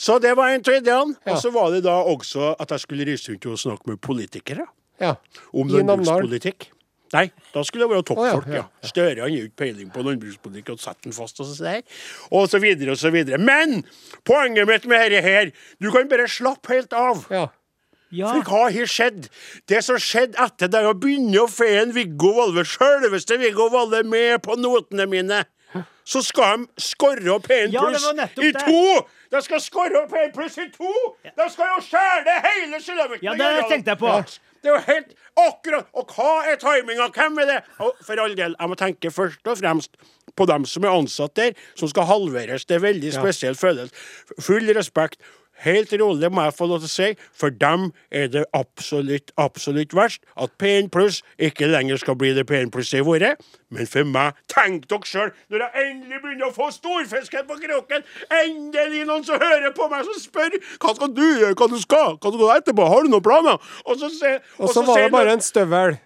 [0.00, 1.16] Så det var en tredje ideene.
[1.26, 1.34] Ja.
[1.34, 4.64] Og så var det da også at jeg skulle reise rundt og snakke med politikere
[5.00, 5.14] Ja.
[5.52, 6.70] om landbrukspolitikk.
[7.12, 8.64] Nei, da skulle det være toppfolk, Oh, ja, ja.
[8.82, 8.86] ja.
[8.86, 11.80] Støre han har jo ikke peiling på landbrukspolitikk og setter den fast og så der.
[12.30, 13.38] Og så videre og så videre.
[13.42, 13.80] Men
[14.24, 15.50] poenget mitt med dette her,
[15.82, 17.26] du kan bare slappe helt av.
[17.30, 17.48] ja.
[18.10, 18.32] Ja.
[18.34, 19.28] For hva har skjedd?
[19.70, 24.00] Det som skjedde etter det å begynne å få en Viggo Valle, sjølveste Viggo Valle,
[24.02, 25.44] med på notene mine,
[26.10, 28.06] så skal de skorre opp 1 Ja, pluss
[28.42, 28.84] i to!
[29.30, 30.94] De skal skorre opp 1 pluss i to!
[31.24, 33.26] De skal jo skjære det hele kilometeren!
[33.28, 34.14] Ja, det tenkte jeg på.
[34.60, 37.06] Det er jo helt akkurat Og hva er timinga?
[37.14, 37.58] Hvem er det?
[37.80, 39.96] Og for all del, jeg må tenke først og fremst
[40.36, 42.64] på dem som er ansatt der, som skal halveres.
[42.64, 43.94] Det er veldig spesiell følelse.
[44.40, 45.18] Full respekt.
[45.60, 49.94] Helt rolig må jeg få lov til å si, for dem er det absolutt, absolutt
[49.96, 53.42] verst at P1 pluss ikke lenger skal bli det P1 pluss har vært.
[53.70, 58.06] Men for meg, tenk dere sjøl, når jeg endelig begynner å få storfisken på kroken,
[58.40, 62.14] endelig noen som hører på meg, som spør hva skal du gjøre, hva du skal,
[62.16, 63.74] hva skal du etterpå, har du noen planer?
[63.84, 65.98] Og så, se, Og så var det bare en støvel.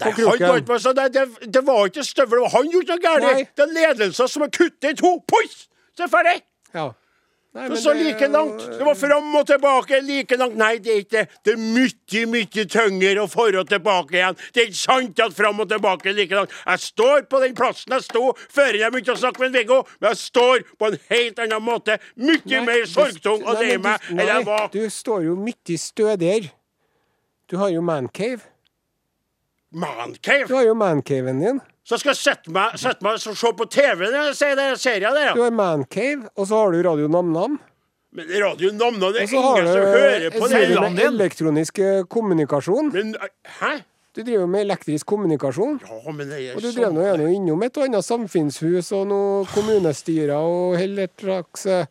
[0.00, 3.52] Nei, han det, det, det var ikke støvel, han gjorde noe galt.
[3.52, 5.18] Det er ledelsen som har kuttet i to.
[5.28, 5.66] Puss!
[5.92, 6.36] Så er det ferdig.
[6.72, 6.86] Ja.
[7.54, 8.58] Nei, men så det- like langt.
[8.78, 10.56] Det var fram og tilbake like langt.
[10.56, 11.28] Nei, det er ikke det.
[11.44, 14.36] Det er mye, mye tyngre å og tilbake igjen.
[14.54, 16.50] Det er ikke sant at fram og tilbake er like langt.
[16.66, 20.10] Jeg står på den plassen jeg sto før jeg begynte å snakke med Viggo, men
[20.10, 21.98] jeg står på en helt annen måte.
[22.16, 24.68] Mye mer sorgtung og lei meg enn jeg var.
[24.72, 26.50] Du står jo mye stødigere.
[27.48, 28.40] Du har jo mancave.
[29.72, 30.48] Mancave.
[30.48, 31.60] Du har jo mancaven din.
[31.84, 35.14] Så skal jeg sette meg, sette meg og se på TV jeg ser den serien
[35.16, 35.48] der, Du ja.
[35.48, 37.58] har mancave, og så har du Radio NamNam.
[38.12, 40.90] Men radioen namna, det Og er så har ingen du som hører på det.
[40.92, 42.90] med elektronisk eh, kommunikasjon.
[42.92, 43.30] Men eh,
[43.60, 43.70] hæ?
[44.14, 45.78] Du driver med elektrisk kommunikasjon.
[45.88, 46.92] Ja, men det er Og du sånn.
[46.92, 51.86] nå gjennom innom et og annet samfunnshus og noen kommunestyrer og hele et slags eh,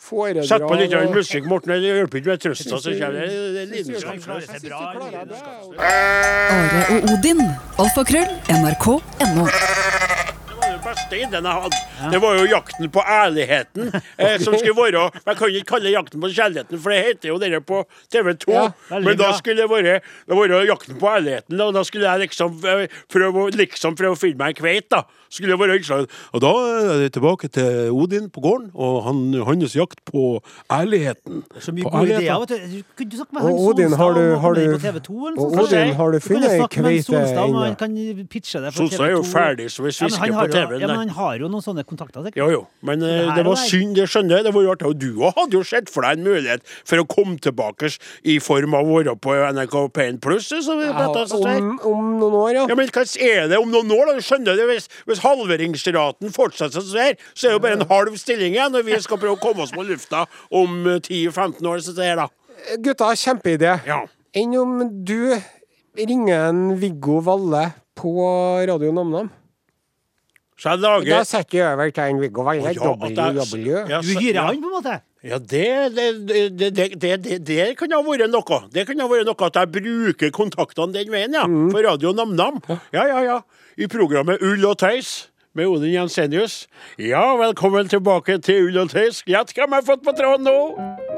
[0.00, 0.48] foredrag.
[0.48, 1.74] Sett på litt musikk, Morten.
[1.76, 5.40] Det hjelper ikke med trøsta, så kommer det det er det?
[5.78, 7.42] Are og Odin.
[7.82, 8.30] Alfakrøll.
[8.60, 9.48] NRK.no.
[12.10, 12.36] Det var.
[12.36, 16.22] Det jo jakten på ærligheten eh, som skulle være Jeg kan ikke kalle det jakten
[16.22, 17.82] på kjærligheten, for det heter jo dere på
[18.12, 18.52] TV2.
[18.54, 22.26] Ja, Men da skulle det være, det være jakten på ærligheten, og da skulle jeg
[22.26, 25.02] liksom eh, prøve, liksom prøve å finne meg en kveit, da.
[25.36, 26.06] Skulle jeg være innslag.
[26.32, 30.40] Og da er det tilbake til Odin på gården, og han, hans jakt på
[30.72, 31.42] ærligheten.
[31.60, 32.24] Så mye På gode ærligheten.
[32.24, 32.38] ideer.
[32.40, 32.82] vet du.
[32.96, 35.26] Kunne du snakke med han Odin, Solstad har du- har du- på TV 2?
[35.26, 35.72] eller Og noe sånt?
[35.72, 37.64] Odin, har du funnet ei kveite ennå?
[37.66, 37.92] han kan
[38.30, 40.80] pitche det for Solstad er jo ferdig som men svisker på TV-en.
[40.80, 42.36] Ja, men han har jo noen sånne kontakter, sikkert.
[42.36, 44.44] Jo, jo, men eh, Det her det var synd, det skjønner jeg.
[44.44, 44.86] Det var jo artig.
[44.86, 47.92] Og du òg hadde jo sett for deg en mulighet for å komme tilbake
[48.24, 50.48] i form av å være på NRK P1 Pluss.
[50.50, 52.66] Vi om, om noen år, ja.
[52.68, 54.06] Ja, men hva er det om noen år?
[54.06, 54.14] da?
[54.14, 57.88] Du skjønner det, Hvis, hvis halveringsraten fortsetter som her, så er det jo bare en
[57.90, 60.24] halv stilling igjen når vi skal prøve å komme oss på lufta
[60.54, 61.82] om eh, 10-15 år.
[61.84, 62.28] Så det er da.
[62.82, 63.76] Gutta, kjempeidé.
[63.86, 64.04] Ja.
[64.36, 65.32] Enn om du
[65.96, 68.16] ringer en Viggo Valle på
[68.68, 69.30] Radio NamNam?
[70.56, 72.72] Så jeg lager Da setter jeg over til en Viggo Valle.
[72.72, 73.84] W.
[74.00, 74.96] Du hyrer han, på en måte?
[75.26, 78.60] Ja, det, det, det, det, kan ha vært noe.
[78.72, 81.46] Det kunne ha vært noe At jeg bruker kontaktene den veien, ja.
[81.50, 81.70] Mm.
[81.74, 82.62] For Radio NamNam.
[82.94, 83.40] Ja, ja, ja.
[83.76, 86.66] I programmet Ull og tøys med Odin Jensenius.
[87.00, 89.24] Ja, velkommen tilbake til Ull og tøys.
[89.28, 91.15] Gjett hvem jeg har fått på tråden nå!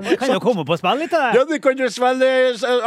[0.00, 1.20] Jeg kan jo komme på spill litt, det.
[1.36, 2.28] Ja, du kan jo spille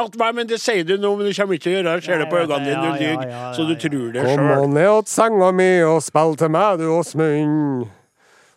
[0.01, 1.93] at meg, men det sier du nå, men du kommer ikke til å gjøre det.
[1.99, 3.35] Jeg ser det på øynene dine, du lyver.
[3.53, 4.57] Så du tror det Kom sjøl.
[4.63, 7.85] og ned åt senga mi og spill til meg, du Åsmund.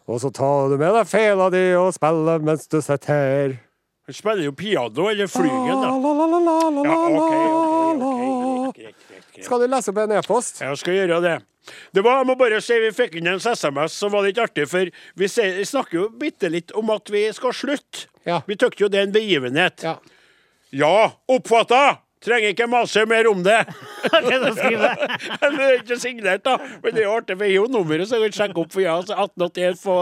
[0.08, 3.56] Og så tar du med deg fela di og spiller mens du sitter her.
[4.08, 5.90] Han spiller jo piano, eller flygen, da.
[5.92, 6.54] La,
[6.88, 8.17] Ja, okay, ok, ok,
[9.44, 10.60] Skal du lese opp en e-post?
[10.64, 11.36] Jeg skal gjøre det.
[11.92, 14.64] Det var, jeg må bare si Vi fikk inn en SMS som var litt artig,
[14.70, 14.88] for
[15.20, 18.06] vi snakker jo bitte litt om at vi skal slutte.
[18.28, 18.40] Ja.
[18.48, 19.84] Vi tykker jo det er en begivenhet.
[19.84, 19.98] Ja.
[20.70, 21.98] Ja, oppfatta!
[22.24, 23.60] Trenger ikke mase mer om det.
[24.18, 26.56] Det er ikke signert, da.
[26.82, 28.74] Men det er jo artig, for jeg har jo nummeret, så jeg kan sjekke opp
[28.74, 29.96] for ja, har 1881 på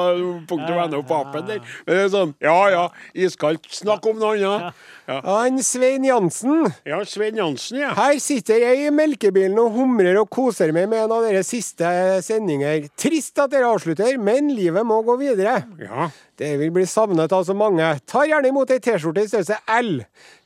[1.06, 1.62] på appen der.
[1.86, 2.84] Men det er sånn, ja ja,
[3.26, 3.68] iskaldt.
[3.72, 4.84] Snakk om noe annet.
[5.06, 6.66] Ja, Han Svein Jansen.
[6.86, 7.92] ja Svein Jansen, ja.
[7.96, 11.90] Her sitter jeg i melkebilen og humrer og koser meg med en av deres siste
[12.26, 12.88] sendinger.
[12.98, 15.60] Trist at dere avslutter, men livet må gå videre.
[15.82, 16.08] Ja.
[16.36, 17.94] Det vil bli savnet av så mange.
[18.08, 20.02] Tar gjerne imot ei T-skjorte i størrelse L.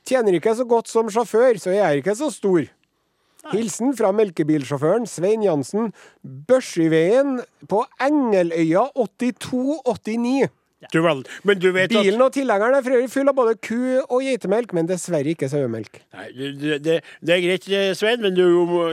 [0.07, 2.63] Tjener ikke så godt som sjåfør, så jeg er ikke så stor.
[3.51, 5.91] Hilsen fra melkebilsjåføren Svein Jansen.
[6.21, 7.39] Børsøyveien
[7.69, 10.49] på Engeløya 8289.
[10.89, 13.51] Du vel, men du vet at Bilen og tilhengeren er for øvrig full av både
[13.61, 15.99] ku- og geitemelk, men dessverre ikke sauemelk.
[16.17, 18.47] Nei, det, det, det er greit, eh, Svein, men du,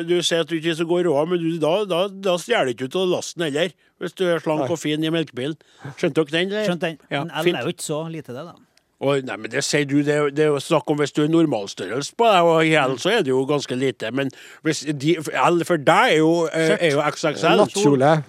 [0.05, 2.69] du sier at du ikke er så god råd, men du, da, da, da stjeler
[2.69, 3.73] du ikke ut av lasten heller.
[4.05, 5.57] Hvis du er slank og fin i melkebilen.
[5.97, 6.53] Skjønte dere den?
[6.53, 6.69] eller?
[6.69, 7.01] Skjønt den.
[7.09, 8.55] Ja, Men jeg er jo ikke så lite, det, da.
[8.99, 12.17] Oi, nei, men det sier du, det, er jo- snakk om hvis du er normalstørrelse
[12.19, 14.11] på deg, og i L så er det jo ganske lite.
[14.11, 14.33] Men
[14.65, 17.61] de, L for deg er jo, eh, er jo XXL.
[17.63, 18.25] Nattkjole.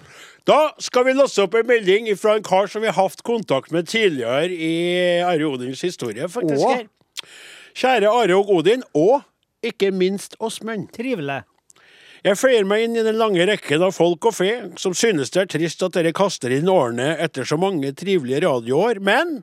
[0.46, 3.74] Da skal vi laste opp en melding fra en kar som vi har hatt kontakt
[3.74, 4.72] med tidligere i
[5.26, 6.62] Are Odins historie, faktisk.
[6.62, 7.26] Åh.
[7.74, 9.22] Kjære Are og Odin, og
[9.66, 10.88] ikke minst Åsmund.
[10.94, 11.42] Trivelig.
[12.24, 14.50] Jeg føyer meg inn i den lange rekken av folk og fe
[14.80, 19.00] som synes det er trist at dere kaster inn årene etter så mange trivelige radioår,
[19.00, 19.40] men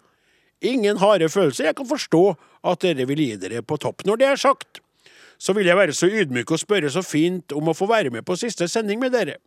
[0.62, 1.70] ingen harde følelser.
[1.70, 2.24] Jeg kan forstå
[2.68, 4.06] at dere vil gi dere på topp.
[4.08, 4.82] Når det er sagt,
[5.38, 8.26] så vil jeg være så ydmyk og spørre så fint om å få være med
[8.26, 9.38] på siste sending med dere.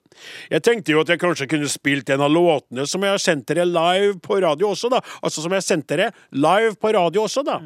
[0.50, 3.48] Jeg tenkte jo at jeg kanskje kunne spilt en av låtene som jeg har sendt
[3.50, 5.02] dere live på radio også, da.
[5.20, 7.58] Altså som jeg har sendt dere live på radio også, da.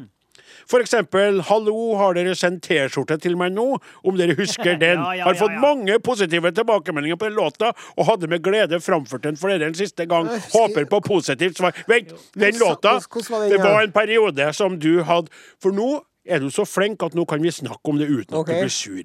[0.69, 3.67] For eksempel, hallo, har dere sendt T-skjorte til meg nå?
[4.05, 5.01] Om dere husker den.
[5.01, 5.61] Ja, ja, har fått ja.
[5.63, 9.77] mange positive tilbakemeldinger på den låta, og hadde med glede framført den for dere en
[9.77, 10.29] siste gang.
[10.53, 11.77] Håper på positivt svar.
[11.89, 16.41] Vent, den låta, var den, det var en periode som du hadde For nå er
[16.41, 19.03] du så flink at nå kan vi snakke om det uten at du blir sur.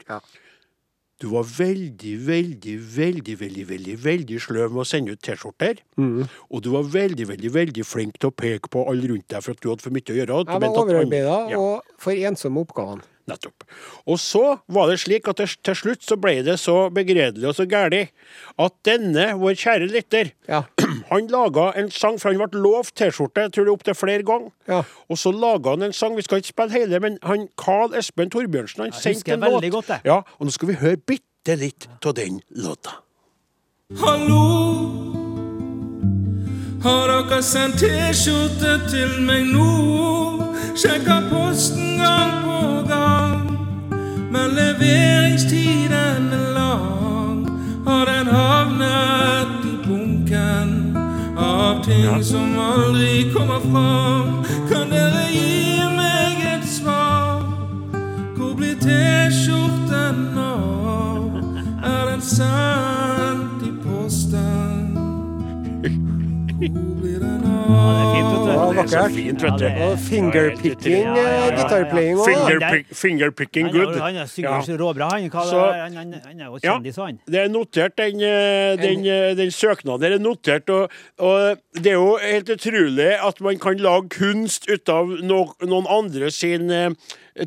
[1.20, 5.82] Du var veldig, veldig, veldig, veldig veldig, veldig sløv med å sende ut T-skjorter.
[6.00, 6.24] Mm.
[6.48, 9.52] Og du var veldig, veldig veldig flink til å peke på alle rundt deg for
[9.52, 10.38] at du hadde for mye å gjøre.
[10.48, 11.58] Jeg var overarbeida Ja.
[11.60, 13.04] og for ensom med oppgavene.
[13.28, 13.64] Nettopp.
[14.08, 17.54] Og så var det slik at det, til slutt så ble det så begredelig og
[17.58, 18.00] så gæli
[18.58, 20.62] at denne, vår kjære lytter, Ja.
[21.10, 24.50] han laga en sang, for han ble lovt T-skjorte, jeg tror er opptil flere ganger.
[24.68, 24.80] Ja.
[25.08, 28.30] Og så laga han en sang, vi skal ikke spille hele, men han Carl Espen
[28.32, 29.68] Torbjørnsen han sendte en låt.
[29.70, 30.00] godt det.
[30.08, 32.98] Ja, og nå skal vi høre bitte litt av den låta.
[34.00, 34.42] Hallo,
[36.82, 40.49] har dere sendt T-skjorte til meg nå?
[40.80, 43.58] Sjekker posten gang på gang,
[44.32, 47.48] men leveringstiden er lang.
[47.86, 50.96] Har den havnet i bunken
[51.36, 54.40] av ting som aldri kommer fram?
[54.70, 57.44] Kan dere gi meg et svar?
[58.38, 61.28] Hvor blir T-skjorten av?
[61.84, 64.96] Er den sendt i posten?
[66.60, 66.68] Det
[68.98, 69.64] er fint, vet du.
[69.64, 72.24] Ja, er er- Og fingerpicking, Ja, ja, eh, gitarplaying òg.
[72.26, 73.96] Finger, der- pick, fingerpicking good.
[73.96, 75.30] han er synger så råbra, han.
[75.30, 76.74] Så- han, han, han er jo Ja.
[76.78, 77.18] kjendis, han.
[77.26, 80.68] Det er notert, den, eh, den, eh, den søknaden er notert.
[80.70, 85.46] Og, og det er jo helt utrolig at man kan lage kunst ut av no,
[85.62, 86.70] noen andre sin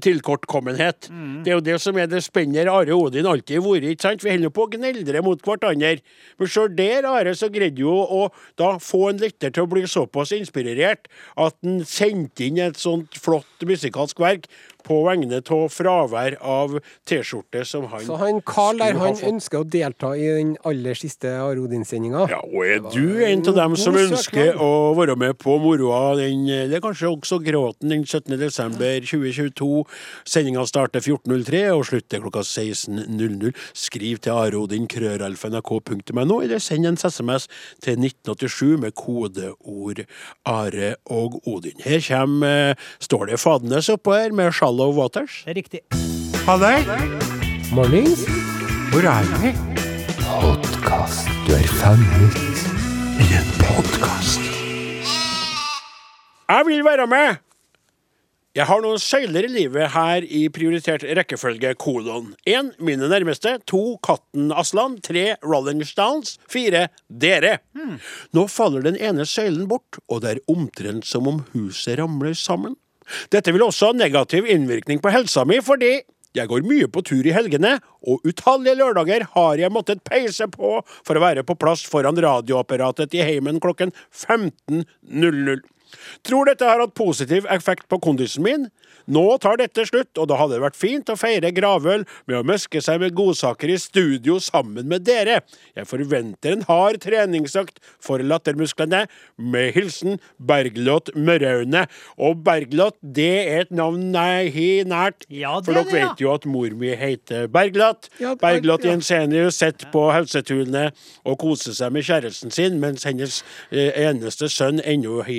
[0.02, 1.10] tilkortkommenhet.
[1.44, 3.90] Det er jo det som er det spenner Are Odin alltid har vært.
[3.92, 4.24] ikke sant?
[4.24, 6.00] Vi holder på å gneldre mot hverandre.
[6.40, 8.30] Men sjøl der, Are, så greide jo å
[8.60, 13.18] da få en lytter til å bli såpass inspirert at han sendte inn et sånt
[13.22, 14.48] flott musikalsk verk
[14.86, 16.78] på vegne av fravær av
[17.10, 21.32] T-skjorte som han Så han Carl der, han ønsker å delta i den aller siste
[21.42, 22.26] Arodin-sendinga.
[22.32, 26.46] Ja, og er du en av dem som ønsker å være med på moroa den
[26.50, 28.36] er kanskje også gråten den 17.
[28.40, 29.72] desember 2022?
[30.30, 33.54] Sendinga starter 14.03 og slutter klokka 16.00.
[33.78, 37.50] Skriv til arodin krøralfa.nrk.no, eller send en SMS
[37.84, 40.04] til 1987 med kodeord
[40.50, 41.80] Are og Odin.
[41.84, 45.44] Her kommer Ståle Står det Fadenes oppå her med Shallow Waters?
[45.46, 45.80] Det er riktig.
[46.48, 46.82] Halløy!
[47.78, 48.24] Mornings.
[48.90, 49.52] Hvor er vi?
[50.18, 51.30] Podkast.
[51.46, 52.40] Du er fanget
[53.22, 54.42] i en podkast.
[56.50, 57.38] Jeg vil være med!
[58.54, 62.34] Jeg har noen søyler i livet her i prioritert rekkefølge, kolon.
[62.50, 62.76] 1.
[62.82, 63.60] Mine nærmeste.
[63.70, 63.82] 2.
[64.06, 65.00] Katten Aslan.
[65.06, 65.36] 3.
[65.46, 66.40] Rolling Stones.
[66.50, 66.88] 4.
[67.10, 67.60] Dere.
[68.34, 72.78] Nå faller den ene søylen bort, og det er omtrent som om huset ramler sammen.
[73.34, 76.00] Dette vil også ha negativ innvirkning på helsa mi, fordi
[76.34, 77.76] jeg går mye på tur i helgene,
[78.10, 83.14] og utallige lørdager har jeg måttet peise på for å være på plass foran radioapparatet
[83.14, 85.62] i heimen klokken 15.00.
[86.26, 88.66] Tror dette har hatt positiv effekt på kondisen min.
[89.12, 92.44] Nå tar dette slutt, og da hadde det vært fint å feire gravøl med å
[92.48, 95.42] møske seg med godsaker i studio sammen med dere.
[95.76, 99.06] Jeg forventer en hard treningsøkt for lattermusklene.
[99.38, 101.86] Med hilsen Bergljot Møraune.
[102.22, 105.28] Og Bergljot, det er et navn nei, he nært.
[105.28, 108.10] Ja, det for er dere vet jo at mor mi heter Bergljot.
[108.24, 108.88] Ja, Bergljot.
[108.88, 110.98] Jensenius sitter på Helsetunet
[111.28, 113.42] og koser seg med kjæresten sin, mens hennes
[113.72, 115.32] eh, eneste sønn ennå har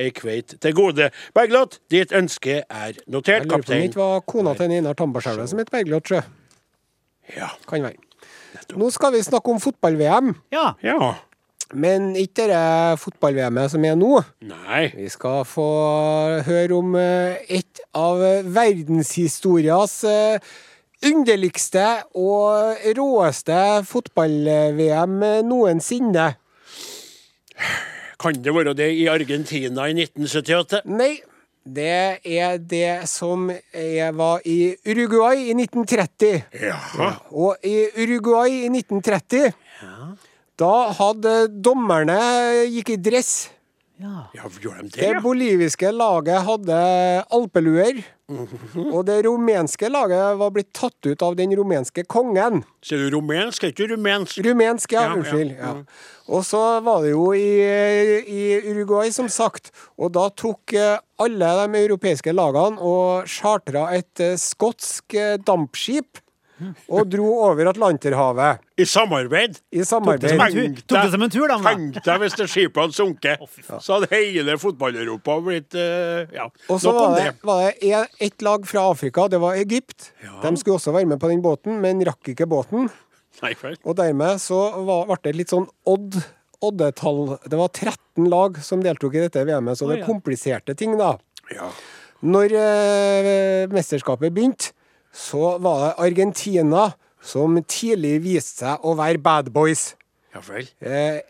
[0.00, 1.10] ei kveit til gode.
[1.36, 4.96] Bergljot, ditt ønske er notert, Jeg lurer på om det ikke var kona til Einar
[4.98, 6.22] Tambarskjelvet som het Bergljot Sjø.
[7.36, 7.50] Ja.
[7.68, 8.00] Kan være.
[8.76, 10.72] Nå skal vi snakke om fotball-VM, Ja.
[10.84, 11.12] ja.
[11.72, 14.18] men ikke det fotball-VM-et som er nå.
[14.44, 14.82] Nei.
[14.96, 15.68] Vi skal få
[16.44, 18.20] høre om eh, et av
[18.52, 20.52] verdenshistorias eh,
[21.08, 23.56] underligste og råeste
[23.88, 25.16] fotball-VM
[25.48, 26.28] noensinne.
[28.22, 30.84] Kan det være det i Argentina i 1978?
[30.92, 31.16] Nei,
[31.62, 33.46] det er det som
[34.18, 36.42] var i Uruguay i 1930.
[36.58, 36.78] Ja.
[37.30, 39.52] Og i Uruguay i 1930
[40.58, 41.34] Da hadde
[41.64, 42.18] dommerne
[42.70, 43.50] gikk i dress.
[44.02, 44.24] Ja.
[44.36, 45.00] Ja, gjorde de det?
[45.00, 46.80] Det boliviske laget hadde
[47.32, 48.02] alpeluer.
[48.92, 52.62] Og det rumenske laget var blitt tatt ut av den rumenske kongen.
[52.84, 53.66] Sier du rumensk?
[53.66, 54.40] Er ikke rumensk?
[54.46, 55.02] Rumensk, ja.
[55.02, 55.18] Ja, ja.
[55.18, 55.54] Unnskyld.
[55.58, 55.74] Ja.
[56.32, 57.50] Og så var det jo i,
[58.22, 59.72] i Uruguay, som sagt.
[59.98, 66.21] Og da tok eh, alle de europeiske lagene og chartra et eh, skotsk eh, dampskip.
[66.92, 69.58] Og dro over Atlanterhavet I samarbeid?
[69.72, 70.82] i samarbeid.
[70.86, 71.58] Tok det som en tur, da.
[71.64, 73.46] Tenk deg hvis det skipet hadde sunket.
[73.82, 77.24] Så hadde hele fotball-Europa blitt eh, Ja, Og så var det.
[77.30, 80.12] det, var det ett lag fra Afrika, det var Egypt.
[80.42, 82.90] De skulle også være med på den båten, men rakk ikke båten.
[83.42, 83.54] Nei.
[83.82, 84.60] Og dermed så
[85.08, 86.20] ble det litt sånn odd,
[86.62, 87.38] oddetall.
[87.48, 90.06] Det var 13 lag som deltok i dette VM-et, så det ja.
[90.06, 91.16] kompliserte ting, da.
[91.50, 91.70] Ja.
[92.22, 94.76] Når eh, mesterskapet begynte,
[95.12, 96.88] så var det Argentina
[97.22, 99.92] som tidlig viste seg å være bad boys.
[100.34, 100.66] ja vel.
[100.80, 101.20] Eh,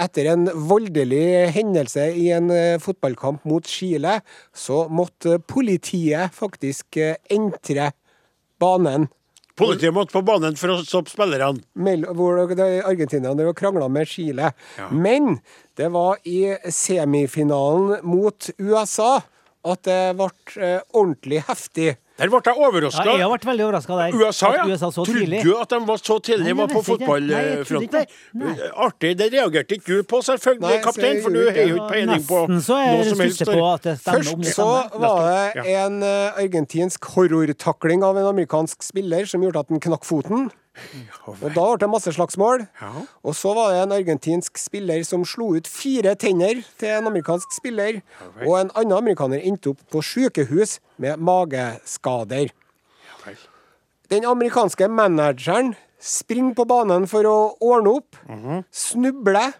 [0.00, 4.20] etter en voldelig hendelse i en eh, fotballkamp mot Chile,
[4.54, 7.90] så måtte politiet faktisk eh, entre
[8.62, 9.10] banen.
[9.56, 11.62] Politiet måtte på banen for å stoppe spillerne.
[12.16, 14.50] Hvor argentinerne krangla med Chile.
[14.92, 15.38] Men
[15.80, 19.14] det var i semifinalen mot USA
[19.64, 21.94] at det ble ordentlig heftig.
[22.16, 23.04] Der ble jeg overraska.
[23.04, 24.14] Ja, jeg veldig overraska der.
[24.16, 24.64] USA, ja.
[24.66, 25.42] USA så tidlig.
[25.42, 27.82] Trodde du at de var så tidlig Nei, var på fotballfronten?
[27.84, 28.70] ikke.
[28.86, 29.10] Artig.
[29.20, 32.26] Det reagerte ikke du på, selvfølgelig, Nei, kaptein, for du har jo ikke ikke peiling
[32.26, 33.44] på noe som helst.
[33.50, 34.32] på at det stemmer.
[34.32, 39.44] om det Først så var det en eh, argentinsk horrortakling av en amerikansk spiller som
[39.44, 40.48] gjorde at han knakk foten.
[41.26, 42.66] Og da ble det masse slagsmål.
[43.24, 47.56] Og så var det en argentinsk spiller som slo ut fire tenner til en amerikansk
[47.56, 48.02] spiller.
[48.44, 52.52] Og en annen amerikaner endte opp på sykehus med mageskader.
[54.12, 58.18] Den amerikanske manageren springer på banen for å ordne opp,
[58.70, 59.56] snubler,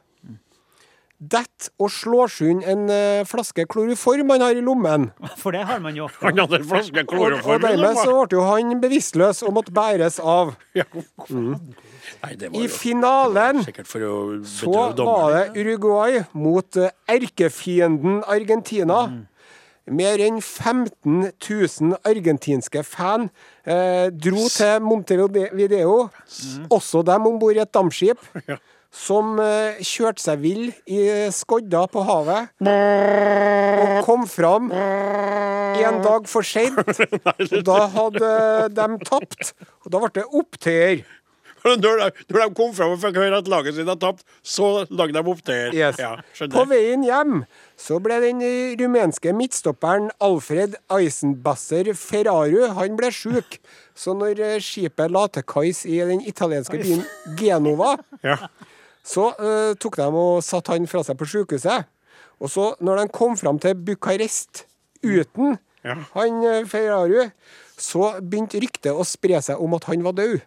[1.18, 5.10] detter og slår sund en eh, flaske kloroform han har i lommen.
[5.42, 6.08] For det har man jo.
[6.24, 10.18] Han hadde en flaske Og, og dermed så ble jo han bevisstløs og måtte bæres
[10.20, 10.54] av.
[10.76, 14.04] Nei, det var I jo finalen for
[14.46, 19.06] så var det Uruguay mot eh, erkefienden Argentina.
[19.86, 23.28] Mer enn 15 000 argentinske fan
[23.62, 26.08] eh, dro til Montevideo,
[26.74, 28.18] også dem om bord i et dampskip,
[28.97, 31.03] som eh, kjørte seg vill i
[31.34, 36.80] skodda på havet, og kom fram en dag for seint.
[37.53, 38.32] Og da hadde
[38.78, 39.53] de tapt,
[39.84, 41.05] og da ble det opptøyer.
[41.66, 44.84] Når de, når de kom fram og fikk høre at laget sitt hadde tapt, så
[44.86, 45.72] lagde de opptøyer.
[45.74, 45.99] Yes.
[45.99, 46.12] Ja,
[46.53, 47.40] På veien hjem
[47.80, 48.38] så ble den
[48.78, 53.59] rumenske midtstopperen Alfred Eisenbasser Ferraru han ble sjuk.
[53.99, 57.03] Så når eh, skipet la til kais i den italienske byen
[57.40, 58.38] Genova, Ja.
[59.07, 61.86] Så uh, tok de og satte han fra seg på sykehuset.
[62.42, 64.64] Og så, når de kom fram til Bucarest
[65.07, 65.94] uten Ja.
[66.16, 67.30] han Ferraru,
[67.78, 70.40] så begynte ryktet å spre seg om at han var død.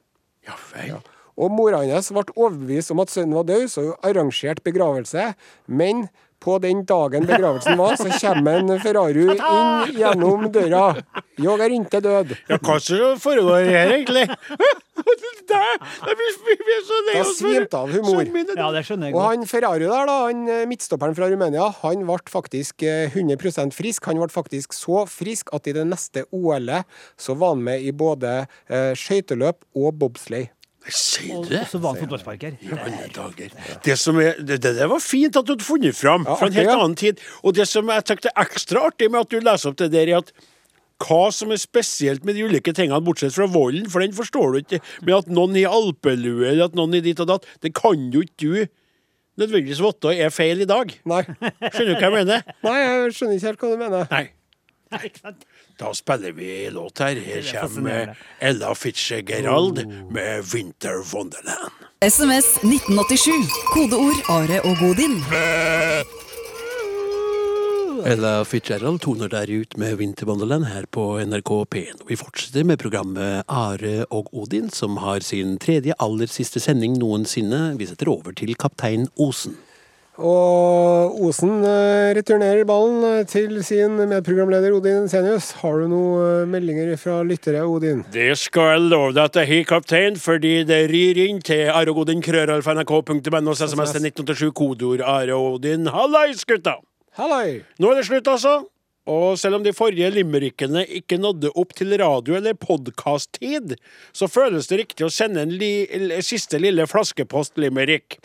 [0.45, 0.99] Ja vel.
[1.39, 5.30] Og mora hans ble overbevist om at sønnen var død, så hun arrangerte begravelse.
[5.72, 6.10] Men
[6.43, 10.84] på den dagen begravelsen var, så kommer en Ferrari inn gjennom døra.
[11.39, 12.36] Jeg er ikke død.
[12.49, 14.28] Ja, hva som foregår her, egentlig?
[15.48, 18.20] Det blir, vi er så lei Da oss for- svimte av humor.
[18.20, 19.30] Sønnen min Ja, det skjønner jeg Og godt.
[19.38, 24.06] han Ferrari der, da, han eh, midtstopperen fra Rumenia, han ble faktisk eh, 100% frisk.
[24.12, 26.86] Han ble faktisk så frisk at i det neste OL-et
[27.18, 30.50] så var han med i både eh, skøyteløp og bobsleigh.
[30.90, 31.66] Sier Og du det?
[31.70, 32.56] så var han fotballsparker.
[32.72, 33.52] Alle dager.
[33.84, 36.48] Det, som er, det, det der var fint at du hadde funnet fram Ja, fra
[36.48, 36.78] en artig, helt ja.
[36.80, 37.20] annen tid.
[37.44, 40.08] Og det som jeg tenkte er ekstra artig med at du leser opp det der,
[40.16, 40.32] er at
[41.00, 44.60] hva som er spesielt med de ulike tingene, bortsett fra volden, for den forstår du
[44.64, 44.82] ikke.
[45.06, 48.26] Men at noen i alpelue, eller at noen i ditt og datt, det kan jo
[48.26, 48.68] ikke du
[49.39, 50.91] nødvendigvis vite er feil i dag.
[51.08, 51.24] Nei.
[51.72, 52.43] Skjønner du hva jeg mener?
[52.66, 54.12] Nei, jeg skjønner ikke helt hva du mener.
[54.12, 54.26] Nei.
[55.80, 57.20] Da spiller vi låt her.
[57.22, 58.16] Her kommer.
[58.41, 61.86] Ella Fitzgerald med 'Winter Wonderland'.
[62.02, 63.50] SMS 1987.
[63.74, 65.22] Kodeord Are og Godin.
[68.06, 72.04] Ella Fitzgerald toner der ut med Winterwonderland her på NRK P1.
[72.08, 77.74] Vi fortsetter med programmet Are og Odin, som har sin tredje aller siste sending noensinne.
[77.80, 79.58] Vi setter over til kaptein Osen.
[80.20, 85.54] Og Osen eh, returnerer ballen eh, til sin medprogramleder Odin Senius.
[85.62, 88.04] Har du noen eh, meldinger fra lyttere, Odin?
[88.12, 93.56] Det skal jeg love deg at jeg har, kaptein, fordi det rir inn til areogodin.krøralfa.nrk.no,
[93.56, 95.88] SMS til 1987, kodeord Are og Odin.
[95.95, 96.82] Hallais, gutta!
[97.18, 97.64] Halloi!
[97.82, 98.60] Nå er det slutt, altså.
[99.10, 103.74] Og selv om de forrige limerickene ikke nådde opp til radio- eller podkast-tid,
[104.14, 105.88] så føles det riktig å sende en li
[106.22, 108.20] siste lille flaskepost-limerick.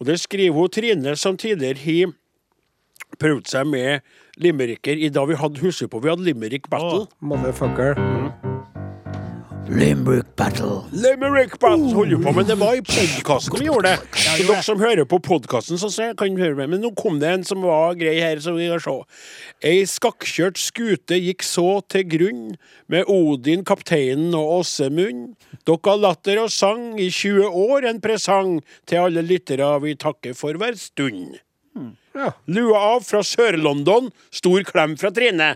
[0.00, 2.16] Og det skriver hun Trine, som tidligere har
[3.20, 4.00] prøvd seg med
[4.40, 6.00] limericker i da vi hadde huset på.
[6.00, 7.06] Vi hadde limerick battle.
[7.20, 8.53] Motherfucker.
[9.68, 10.84] Limerick battle.
[10.92, 12.46] Limerick battle holder på med.
[12.46, 13.98] Det var i podkasten vi gjorde det.
[14.12, 15.88] Så dere som hører på podkasten, så
[16.18, 16.74] kan høre med.
[16.74, 18.96] Men nå kom det en som var grei her, så vi kan se.
[19.64, 22.42] Ei skakkjørt skute gikk så til grunn,
[22.92, 25.32] med Odin, kapteinen og Åsemund.
[25.64, 30.36] Dere har latter og sang i 20 år, en presang til alle lyttere vi takker
[30.36, 31.38] for hver stund.
[32.14, 32.34] Ja.
[32.46, 35.54] Lua av fra Sør-London, stor klem fra Trine.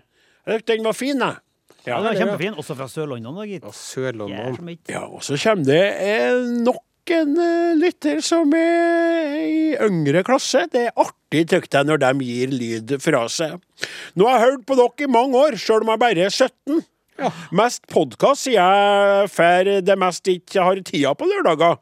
[0.64, 1.42] Den var fin, jeg.
[1.88, 2.58] Ja, den var kjempefin.
[2.60, 3.64] Også fra Sør-London, da, gitt.
[3.74, 4.76] Sør-London.
[4.90, 6.84] Ja, og så kommer det eh, nok
[7.14, 10.66] en eh, lytter som er i yngre klasse.
[10.72, 13.58] Det er artig, tykker jeg, når de gir lyd fra seg.
[14.18, 16.82] Nå har jeg hørt på dere i mange år, sjøl om jeg bare er 17.
[17.58, 21.80] Mest podkast, sier jeg, for det mest ikke har tida på lørdager.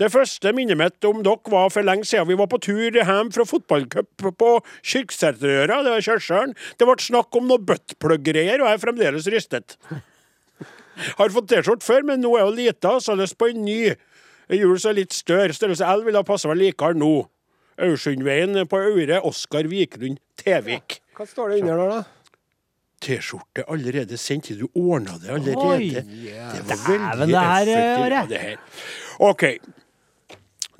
[0.00, 3.30] Det første minnet mitt om dere var for lenge siden vi var på tur hjem
[3.34, 5.82] fra fotballcup på Kyrksæterøra.
[5.84, 6.54] Det var Kjørsølen.
[6.80, 9.76] Det ble snakk om noe buttplug-greier, og jeg er fremdeles rystet.
[11.18, 13.92] Har fått T-skjorte før, men nå er hun lita, så har lyst på en ny.
[14.52, 15.54] Hjul som er litt større.
[15.56, 17.12] Størrelse L ville ha passa meg likere nå.
[17.80, 19.20] Aursundveien på Aure.
[19.24, 20.98] Oskar Viklund Tevik.
[21.16, 22.34] Hva står det under der, da?
[23.00, 24.50] T-skjorte allerede sendt.
[24.60, 26.02] Du ordna det allerede.
[26.04, 28.12] Det var veldig Dæven, det her, effektivt.
[28.12, 28.58] Ja, det her.
[29.30, 29.46] OK.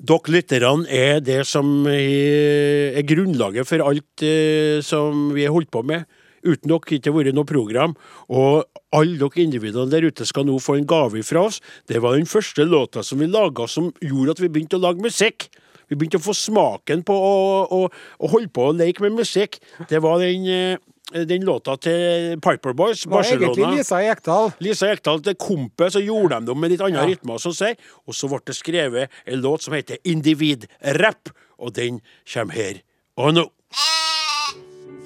[0.01, 5.83] Dere lytterne er det som er grunnlaget for alt eh, som vi har holdt på
[5.85, 6.07] med.
[6.41, 7.93] Uten dere ikke vært noe program.
[8.33, 8.65] Og
[8.97, 11.61] alle dere individene der ute skal nå få en gave fra oss.
[11.85, 15.05] Det var den første låta som vi laga som gjorde at vi begynte å lage
[15.05, 15.51] musikk.
[15.91, 17.35] Vi begynte å få smaken på å,
[17.69, 19.59] å, å holde på å leke med musikk.
[19.91, 20.81] Det var den, eh,
[21.13, 24.51] den låta til Piper Boys, Det var egentlig Lisa Ekdal.
[24.59, 27.07] Lisa Ekdal til Kompe, så gjorde de det med litt andre Ja.
[27.07, 27.33] rytmer.
[27.33, 27.75] Og, sånn
[28.07, 32.01] og så ble det skrevet en låt som heter Individ Rap, og den
[32.33, 32.81] kommer her
[33.17, 33.45] og nå.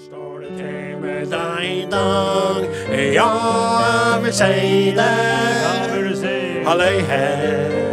[0.06, 2.62] Står det til med deg i dag?
[3.14, 3.30] Ja,
[4.14, 5.86] jeg vil si det.
[6.66, 7.86] Halløy her.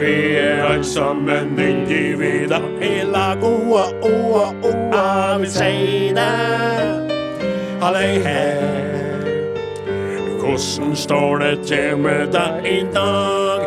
[0.00, 3.42] Vi er alle sammen individer i lag.
[3.42, 6.93] Oa, oa, oa, jeg vil si det.
[7.84, 8.60] Halløy her.
[10.40, 13.60] Hvordan står det til med deg i dag?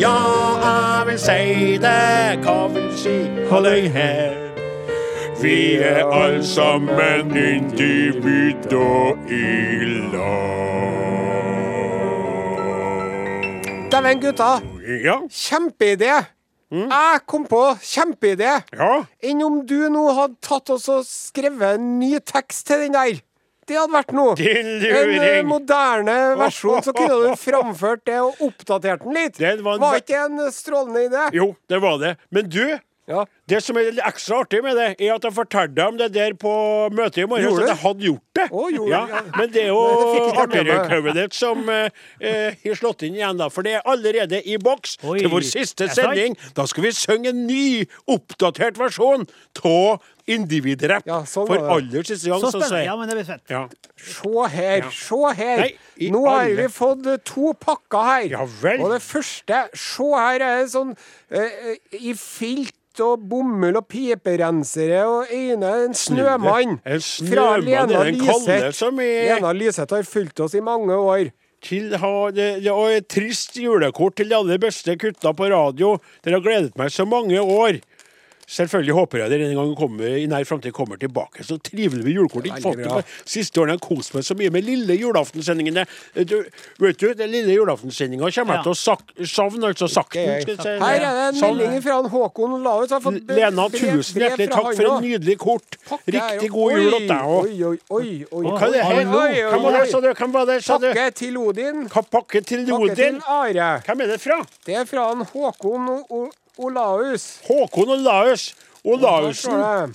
[0.00, 0.16] Ja,
[0.64, 2.42] jeg vil si det.
[2.44, 3.14] Hva vil si?
[3.48, 4.36] Halløy her.
[5.40, 9.40] Vi er alle sammen individer i
[10.12, 10.92] lag.
[13.92, 14.52] Dæven, gutta!
[15.04, 16.12] Ja, Kjempeidé!
[16.70, 18.52] Jeg kom på kjempeidé!
[18.76, 18.94] ja.
[19.24, 23.22] Enn om du nå hadde tatt oss og skrevet en ny tekst til den der?
[23.68, 24.32] Det hadde vært noe.
[24.34, 29.38] En eh, moderne versjon, så kunne du framført det og oppdatert den litt.
[29.38, 31.28] Den var en var ikke en strålende idé?
[31.38, 32.16] Jo, det var det.
[32.34, 32.64] Men du,
[33.10, 33.24] Ja.
[33.50, 36.36] Det som er litt ekstra artig med det, er at jeg fortalte om det der
[36.38, 36.52] på
[36.94, 37.48] møtet i morgen.
[37.48, 38.46] Gjorde at jeg hadde gjort det.
[38.54, 39.00] Å, gjorde ja.
[39.10, 39.22] Ja.
[39.36, 40.44] Men det er jo Nei, det fikk ikke jeg med meg.
[40.46, 43.48] artillericovenet som eh, eh, har slått inn igjen, da.
[43.52, 45.18] For det er allerede i boks Oi.
[45.18, 46.38] til vår siste sending.
[46.54, 47.62] Da skal vi synge en ny,
[48.06, 49.26] oppdatert versjon
[49.66, 51.02] av Individrapp.
[51.10, 52.84] Ja, sånn for aller siste gang, Så så spennende.
[52.86, 53.42] Ja, men det blir fett.
[53.50, 53.64] ja.
[53.98, 55.64] Se her, se her.
[55.64, 55.72] Nei,
[56.14, 58.28] Nå har alle- vi fått eh, to pakker her.
[58.38, 58.80] Ja vel.
[58.86, 60.94] Og det første, se her, er det sånn
[61.34, 66.80] eh, i filt og bomull og piperensere og øyne en snømann.
[66.84, 70.94] En snømann Lena er den kalde som er Lena Lyseth har fulgt oss i mange
[70.94, 71.30] år.
[71.62, 75.94] til ha, det, det var et trist julekort til de aller beste gutta på radio.
[76.24, 77.78] Dere har gledet meg så mange år.
[78.48, 81.44] Selvfølgelig håper jeg dere en gang kommer, i nær framtid kommer tilbake.
[81.46, 82.46] Så trivelig med julekort.
[82.46, 85.84] Ikke fått det Siste årene har jeg kost meg så mye med lille julaftensendingene.
[86.28, 86.36] Du,
[86.82, 88.62] vet du, den lille julaftensendinga kommer jeg Ja.
[88.62, 90.42] til å savne, altså sakten.
[90.42, 90.68] Skal jeg si.
[90.82, 92.90] Her er det en melding fra han Håkon Laus.
[92.90, 95.78] Har Lena, tusen hjertelig takk for et nydelig kort.
[96.06, 97.48] Riktig god jul til deg òg.
[97.48, 98.44] Oi, oi, oi.
[98.44, 99.04] Hva er det her?
[99.04, 99.24] nå?
[99.52, 100.10] Hvem var det, sa du?
[100.12, 100.88] Hvem var det, sa du?
[100.92, 101.88] Pakke til Odin.
[101.88, 103.20] Pakke til Odin?
[103.22, 104.42] Hvem er det fra?
[104.66, 105.88] Det er fra han Håkon
[106.58, 107.40] Olaus.
[107.48, 108.54] Håkon Olaus.
[108.84, 109.94] Olausen.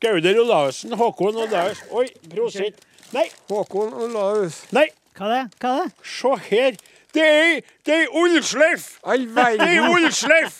[0.00, 0.92] Gauder Olausen.
[0.92, 1.78] Håkon Olaus.
[1.90, 2.74] Oi, prosit.
[3.12, 4.62] Nei, Håkon Olaus.
[4.70, 4.88] nei,
[5.18, 5.58] Hva er det?
[5.60, 5.92] Hva er det?
[6.06, 6.76] se her.
[7.14, 8.98] Det er det er ullsleif!
[9.02, 10.58] Det er ullsleif!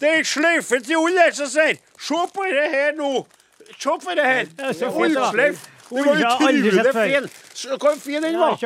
[0.00, 1.74] Det er sløyfe til ull her som ser.
[2.00, 3.26] Se på det her nå.
[3.78, 4.46] Se på det her.
[4.62, 5.66] Er ullsleif.
[5.90, 6.04] Det er
[6.36, 7.28] utrolig fin!
[7.80, 8.56] Hvor fin den var!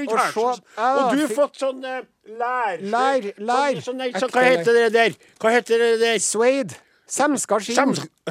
[0.00, 0.60] Ullsløs.
[0.76, 2.00] Og du har fått sånn eh,
[2.38, 2.78] lær...
[2.82, 3.80] Lær, sånn- lær.
[3.80, 5.16] Sånn- sånn- hva heter det der?
[5.40, 6.18] Hva heter det der?
[6.18, 6.74] Suede.
[7.06, 7.76] Semska skinn.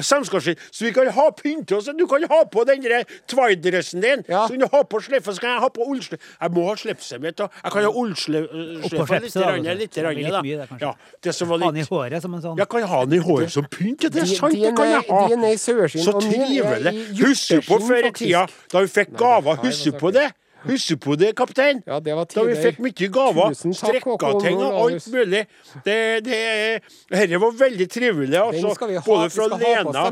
[0.02, 0.58] Samskapsskitt.
[0.74, 1.86] Så vi kan ha pynte oss.
[1.98, 2.82] Du kan ha på den
[3.30, 4.24] Twide-dressen din.
[4.28, 4.46] Ja.
[4.48, 6.20] Så kan du ha på slipset, så kan jeg ha på ullsleif.
[6.40, 7.36] Jeg må ha slipset mitt.
[7.38, 7.46] da.
[7.62, 9.08] Jeg kan ha Oppå litt.
[9.08, 9.78] slipset, da, Rann, vet du.
[9.78, 10.42] litt, Det rann, blir litt da.
[10.42, 10.80] mye, det.
[10.82, 13.18] Ja, det som var Ha den i håret som en sånn Jeg kan ha den
[13.20, 14.00] i håret som pynt.
[14.00, 15.28] Det er sant, det kan jeg ha.
[15.30, 16.02] er i saueskinn.
[16.04, 16.94] Så og min er trivelig.
[16.94, 19.54] i Husker du på før i tida, da vi fikk gaver?
[19.62, 20.32] Husker du på det?
[20.64, 21.82] Husker på det, kaptein?
[21.86, 22.54] Ja, det var tidlig.
[22.54, 23.54] Da vi fikk mye gaver.
[23.54, 25.42] Strekkating og alt mulig.
[25.84, 26.38] Det, det,
[27.12, 28.38] dette var veldig trivelig.
[28.40, 28.72] Altså.
[29.04, 30.04] Både fra Lena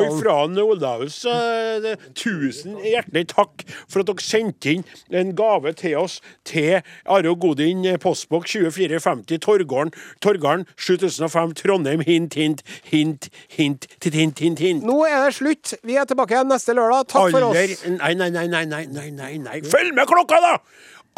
[0.00, 1.20] og fra Olaus.
[1.30, 4.84] Eh, tusen hjertelig takk for at dere sendte inn
[5.14, 12.02] en gave til oss til Are Godin, eh, postbok 2450 Torgarden, Torgarden 7005 Trondheim.
[12.06, 14.84] Hint, hint, hint, hint, hint, hint, hint, hint.
[14.86, 15.74] Nå er det slutt.
[15.86, 17.06] Vi er tilbake igjen neste lørdag.
[17.12, 17.86] Takk for oss.
[17.86, 19.60] Nei, nei, nei, nei, nei, nei, nei.
[19.70, 19.99] Følg med!
[20.08, 20.54] Klokka, da!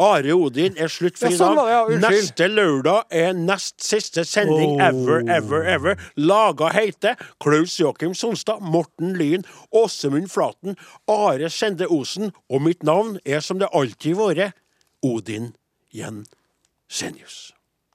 [0.01, 1.91] Are Odin er slutt for i sånn dag.
[2.01, 5.99] Neste lørdag er nest siste sending ever, ever, ever.
[6.17, 13.19] Laga heter Klaus Joakim Sonstad, Morten Lyn, Åsemund Flaten, Are Sende Osen, og mitt navn
[13.23, 14.57] er som det alltid vært,
[15.05, 15.53] Odin
[15.93, 17.51] Jensenius.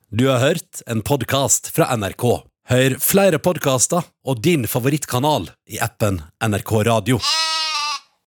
[0.08, 2.24] Du har hørt en podkast fra NRK.
[2.68, 7.20] Hør flere podkaster og din favorittkanal i appen NRK Radio.